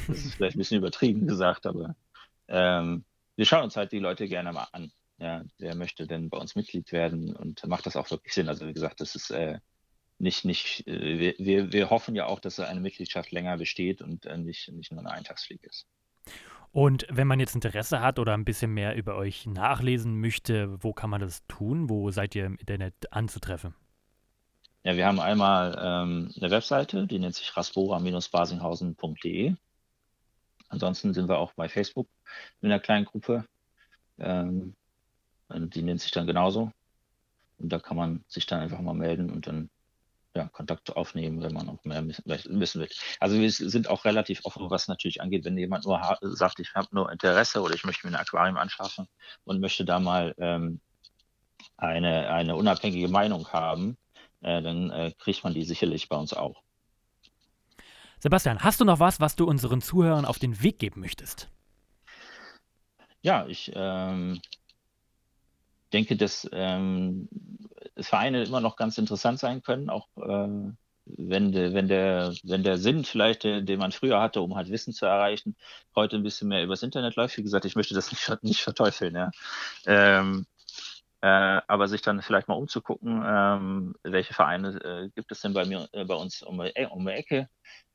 Das 0.07 0.19
ist 0.19 0.35
vielleicht 0.35 0.57
ein 0.57 0.59
bisschen 0.59 0.79
übertrieben 0.79 1.27
gesagt, 1.27 1.65
aber 1.65 1.95
ähm, 2.49 3.05
wir 3.37 3.47
schauen 3.47 3.63
uns 3.63 3.77
halt 3.77 3.93
die 3.93 4.01
Leute 4.01 4.29
gerne 4.29 4.53
mal 4.53 4.67
an. 4.73 4.91
Ja, 5.19 5.45
wer 5.59 5.75
möchte 5.77 6.07
denn 6.07 6.31
bei 6.31 6.37
uns 6.37 6.57
Mitglied 6.57 6.93
werden 6.93 7.35
und 7.35 7.65
macht 7.67 7.87
das 7.87 7.97
auch 7.97 8.11
wirklich 8.11 8.35
Sinn? 8.35 8.49
Also 8.49 8.67
wie 8.67 8.73
gesagt, 8.73 9.01
das 9.01 9.15
ist 9.15 9.31
äh, 9.31 9.61
nicht, 10.19 10.45
nicht, 10.45 10.87
äh, 10.87 11.35
wir, 11.39 11.73
wir 11.73 11.91
hoffen 11.91 12.15
ja 12.17 12.27
auch, 12.27 12.41
dass 12.41 12.61
eine 12.61 12.81
Mitgliedschaft 12.81 13.31
länger 13.31 13.57
besteht 13.57 14.03
und 14.03 14.27
äh, 14.27 14.37
nicht, 14.37 14.71
nicht 14.73 14.93
nur 14.93 15.01
eine 15.01 15.13
Eintagsfliege 15.13 15.67
ist. 15.67 15.87
Und 16.71 17.07
wenn 17.09 17.27
man 17.27 17.41
jetzt 17.41 17.55
Interesse 17.55 18.01
hat 18.01 18.19
oder 18.19 18.35
ein 18.35 18.45
bisschen 18.45 18.75
mehr 18.75 18.95
über 18.95 19.17
euch 19.17 19.47
nachlesen 19.47 20.21
möchte, 20.21 20.83
wo 20.83 20.93
kann 20.93 21.11
man 21.11 21.21
das 21.21 21.47
tun? 21.47 21.89
Wo 21.89 22.11
seid 22.11 22.35
ihr 22.35 22.47
im 22.47 22.57
Internet 22.57 23.13
anzutreffen? 23.13 23.75
Ja, 24.85 24.97
wir 24.97 25.07
haben 25.07 25.21
einmal 25.21 25.77
ähm, 25.81 26.33
eine 26.37 26.51
Webseite, 26.51 27.07
die 27.07 27.19
nennt 27.19 27.35
sich 27.35 27.57
rasbora-basinghausen.de. 27.57 29.55
Ansonsten 30.69 31.15
sind 31.15 31.29
wir 31.29 31.39
auch 31.39 31.53
bei 31.55 31.69
Facebook 31.69 32.09
in 32.61 32.71
einer 32.71 32.81
kleinen 32.81 33.05
Gruppe. 33.05 33.45
Ähm, 34.19 34.75
die 35.51 35.83
nennt 35.83 36.01
sich 36.01 36.11
dann 36.11 36.27
genauso. 36.27 36.73
Und 37.59 37.71
da 37.71 37.79
kann 37.79 37.97
man 37.97 38.25
sich 38.29 38.47
dann 38.47 38.61
einfach 38.61 38.81
mal 38.81 38.95
melden 38.95 39.31
und 39.31 39.47
dann 39.47 39.71
ja, 40.35 40.49
Kontakt 40.49 40.95
aufnehmen, 40.95 41.43
wenn 41.43 41.53
man 41.53 41.67
noch 41.67 41.85
mehr 41.85 42.07
wissen 42.07 42.81
will. 42.81 42.89
Also 43.19 43.39
wir 43.39 43.51
sind 43.51 43.89
auch 43.89 44.05
relativ 44.05 44.45
offen, 44.45 44.71
was 44.71 44.87
natürlich 44.87 45.21
angeht, 45.21 45.45
wenn 45.45 45.59
jemand 45.59 45.85
nur 45.85 46.01
sagt, 46.23 46.61
ich 46.61 46.75
habe 46.75 46.89
nur 46.93 47.11
Interesse 47.11 47.61
oder 47.63 47.75
ich 47.75 47.85
möchte 47.85 48.07
mir 48.07 48.15
ein 48.15 48.21
Aquarium 48.21 48.57
anschaffen 48.57 49.09
und 49.45 49.61
möchte 49.61 49.85
da 49.85 49.99
mal 49.99 50.35
ähm, 50.39 50.81
eine, 51.77 52.31
eine 52.31 52.57
unabhängige 52.57 53.09
Meinung 53.09 53.49
haben, 53.49 53.97
dann 54.41 54.91
äh, 54.91 55.13
kriegt 55.19 55.45
man 55.45 55.55
die 55.55 55.65
sicherlich 55.65 56.09
bei 56.09 56.17
uns 56.17 56.33
auch. 56.33 56.63
Sebastian, 58.21 58.61
hast 58.61 58.81
du 58.81 58.85
noch 58.85 59.01
was, 59.01 59.21
was 59.21 59.37
du 59.37 59.47
unseren 59.47 59.81
Zuhörern 59.81 60.25
auf 60.25 60.39
den 60.39 60.63
Weg 60.63 60.79
geben 60.79 61.01
möchtest? 61.01 61.49
Ja, 63.23 63.47
ich 63.47 63.73
ähm, 63.75 64.41
denke, 65.93 66.17
dass 66.17 66.49
ähm, 66.53 67.29
Vereine 67.97 68.45
immer 68.45 68.61
noch 68.61 68.77
ganz 68.77 68.99
interessant 68.99 69.39
sein 69.39 69.63
können, 69.63 69.91
auch 69.91 70.09
äh, 70.17 70.73
wenn, 71.05 71.53
de, 71.53 71.73
wenn, 71.75 71.89
der, 71.89 72.35
wenn 72.43 72.63
der 72.63 72.77
Sinn 72.77 73.05
vielleicht, 73.05 73.45
den, 73.45 73.67
den 73.67 73.79
man 73.79 73.93
früher 73.93 74.21
hatte, 74.21 74.41
um 74.41 74.57
halt 74.57 74.71
Wissen 74.71 74.93
zu 74.93 75.07
erreichen, 75.07 75.57
heute 75.95 76.17
ein 76.17 76.23
bisschen 76.23 76.49
mehr 76.49 76.63
übers 76.63 76.83
Internet 76.83 77.17
läuft. 77.17 77.37
Wie 77.37 77.43
gesagt, 77.43 77.65
ich 77.65 77.77
möchte 77.77 77.95
das 77.95 78.11
nicht, 78.11 78.43
nicht 78.43 78.61
verteufeln. 78.61 79.15
Ja. 79.15 79.31
Ähm, 79.87 80.47
äh, 81.21 81.61
aber 81.67 81.89
sich 81.89 82.03
dann 82.03 82.23
vielleicht 82.23 82.49
mal 82.49 82.55
umzugucken, 82.55 83.23
ähm, 83.27 83.95
welche 84.05 84.35
Vereine 84.35 84.69
äh, 84.85 85.11
gibt 85.15 85.33
es 85.33 85.41
denn 85.41 85.53
bei 85.53 85.65
mir, 85.65 85.89
äh, 85.93 86.05
bei 86.05 86.15
uns 86.15 86.43
um, 86.43 86.61
äh, 86.61 86.87
um 86.87 87.07
die 87.07 87.13
Ecke. 87.13 87.49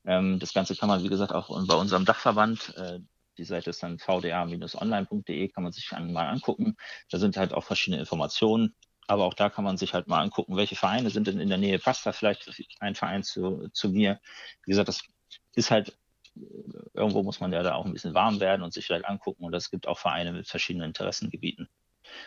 Ähm, 0.04 0.38
das 0.38 0.52
Ganze 0.52 0.76
kann 0.76 0.88
man, 0.88 1.02
wie 1.02 1.08
gesagt, 1.08 1.32
auch 1.32 1.48
bei 1.66 1.74
unserem 1.74 2.04
Dachverband, 2.04 2.74
äh, 2.76 3.00
die 3.38 3.44
Seite 3.44 3.70
ist 3.70 3.82
dann 3.82 3.98
vda-online.de, 3.98 5.48
kann 5.48 5.64
man 5.64 5.72
sich 5.72 5.90
mal 5.92 6.28
angucken. 6.28 6.76
Da 7.10 7.18
sind 7.18 7.36
halt 7.36 7.52
auch 7.52 7.64
verschiedene 7.64 8.00
Informationen. 8.00 8.74
Aber 9.06 9.24
auch 9.24 9.34
da 9.34 9.50
kann 9.50 9.64
man 9.64 9.76
sich 9.76 9.92
halt 9.92 10.06
mal 10.06 10.22
angucken, 10.22 10.56
welche 10.56 10.76
Vereine 10.76 11.10
sind 11.10 11.26
denn 11.26 11.40
in 11.40 11.48
der 11.48 11.58
Nähe. 11.58 11.78
Passt 11.78 12.06
da 12.06 12.12
vielleicht 12.12 12.48
ein 12.80 12.94
Verein 12.94 13.22
zu, 13.22 13.68
zu 13.72 13.90
mir? 13.90 14.20
Wie 14.64 14.70
gesagt, 14.70 14.88
das 14.88 15.02
ist 15.54 15.70
halt, 15.70 15.98
irgendwo 16.94 17.22
muss 17.22 17.40
man 17.40 17.52
ja 17.52 17.62
da 17.62 17.74
auch 17.74 17.84
ein 17.84 17.92
bisschen 17.92 18.14
warm 18.14 18.40
werden 18.40 18.62
und 18.62 18.72
sich 18.72 18.86
vielleicht 18.86 19.04
angucken. 19.06 19.44
Und 19.44 19.54
es 19.54 19.70
gibt 19.70 19.88
auch 19.88 19.98
Vereine 19.98 20.32
mit 20.32 20.46
verschiedenen 20.48 20.88
Interessengebieten 20.88 21.68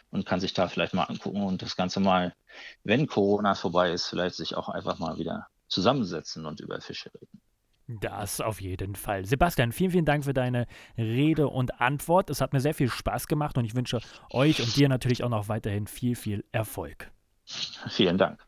und 0.10 0.26
kann 0.26 0.40
sich 0.40 0.54
da 0.54 0.68
vielleicht 0.68 0.94
mal 0.94 1.04
angucken 1.04 1.42
und 1.44 1.62
das 1.62 1.76
Ganze 1.76 2.00
mal, 2.00 2.34
wenn 2.84 3.08
Corona 3.08 3.56
vorbei 3.56 3.92
ist, 3.92 4.08
vielleicht 4.08 4.36
sich 4.36 4.56
auch 4.56 4.70
einfach 4.70 5.00
mal 5.00 5.18
wieder 5.18 5.48
zusammensetzen 5.68 6.46
und 6.46 6.60
über 6.60 6.80
Fische 6.82 7.14
reden. 7.14 7.42
Das 7.88 8.42
auf 8.42 8.60
jeden 8.60 8.96
Fall. 8.96 9.26
Sebastian, 9.26 9.72
vielen, 9.72 9.92
vielen 9.92 10.06
Dank 10.06 10.26
für 10.26 10.34
deine 10.34 10.68
Rede 10.98 11.48
und 11.48 11.80
Antwort. 11.80 12.30
Es 12.30 12.42
hat 12.42 12.52
mir 12.52 12.60
sehr 12.60 12.74
viel 12.74 12.90
Spaß 12.90 13.28
gemacht 13.28 13.58
und 13.58 13.64
ich 13.64 13.76
wünsche 13.76 14.02
euch 14.30 14.62
und 14.62 14.76
dir 14.76 14.90
natürlich 14.90 15.24
auch 15.24 15.30
noch 15.30 15.48
weiterhin 15.48 15.88
viel, 15.88 16.16
viel 16.16 16.44
Erfolg. 16.52 17.12
Vielen 17.46 18.18
Dank. 18.18 18.46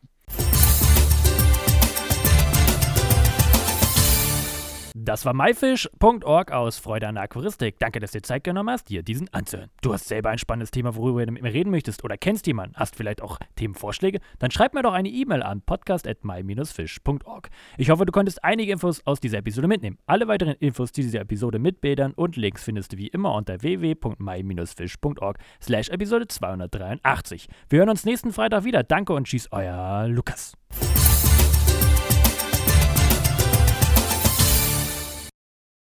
Das 4.94 5.24
war 5.24 5.34
myfish.org 5.34 6.52
aus 6.52 6.78
Freude 6.78 7.08
an 7.08 7.14
der 7.14 7.24
Aquaristik. 7.24 7.78
Danke, 7.78 8.00
dass 8.00 8.12
du 8.12 8.18
dir 8.18 8.22
Zeit 8.22 8.44
genommen 8.44 8.70
hast, 8.70 8.88
dir 8.88 9.02
diesen 9.02 9.32
anzuhören. 9.32 9.70
Du 9.82 9.92
hast 9.92 10.08
selber 10.08 10.30
ein 10.30 10.38
spannendes 10.38 10.70
Thema, 10.70 10.96
worüber 10.96 11.24
du 11.24 11.32
mit 11.32 11.42
mir 11.42 11.52
reden 11.52 11.70
möchtest 11.70 12.04
oder 12.04 12.16
kennst 12.16 12.46
jemanden, 12.46 12.76
hast 12.76 12.96
vielleicht 12.96 13.22
auch 13.22 13.38
Themenvorschläge? 13.56 14.20
Dann 14.38 14.50
schreib 14.50 14.74
mir 14.74 14.82
doch 14.82 14.92
eine 14.92 15.08
E-Mail 15.08 15.42
an 15.42 15.62
podcast.my-fish.org. 15.62 17.50
Ich 17.76 17.90
hoffe, 17.90 18.06
du 18.06 18.12
konntest 18.12 18.42
einige 18.44 18.72
Infos 18.72 19.06
aus 19.06 19.20
dieser 19.20 19.38
Episode 19.38 19.68
mitnehmen. 19.68 19.98
Alle 20.06 20.28
weiteren 20.28 20.54
Infos 20.54 20.92
zu 20.92 21.02
dieser 21.02 21.20
Episode 21.20 21.58
mit 21.58 21.80
Bildern 21.80 22.12
und 22.12 22.36
Links 22.36 22.64
findest 22.64 22.92
du 22.92 22.96
wie 22.98 23.08
immer 23.08 23.34
unter 23.34 23.62
www.my-fish.org 23.62 25.38
slash 25.62 25.88
Episode 25.88 26.28
283. 26.28 27.48
Wir 27.68 27.80
hören 27.80 27.90
uns 27.90 28.04
nächsten 28.04 28.32
Freitag 28.32 28.64
wieder. 28.64 28.82
Danke 28.82 29.12
und 29.12 29.26
tschüss, 29.26 29.48
euer 29.52 30.08
Lukas. 30.08 30.54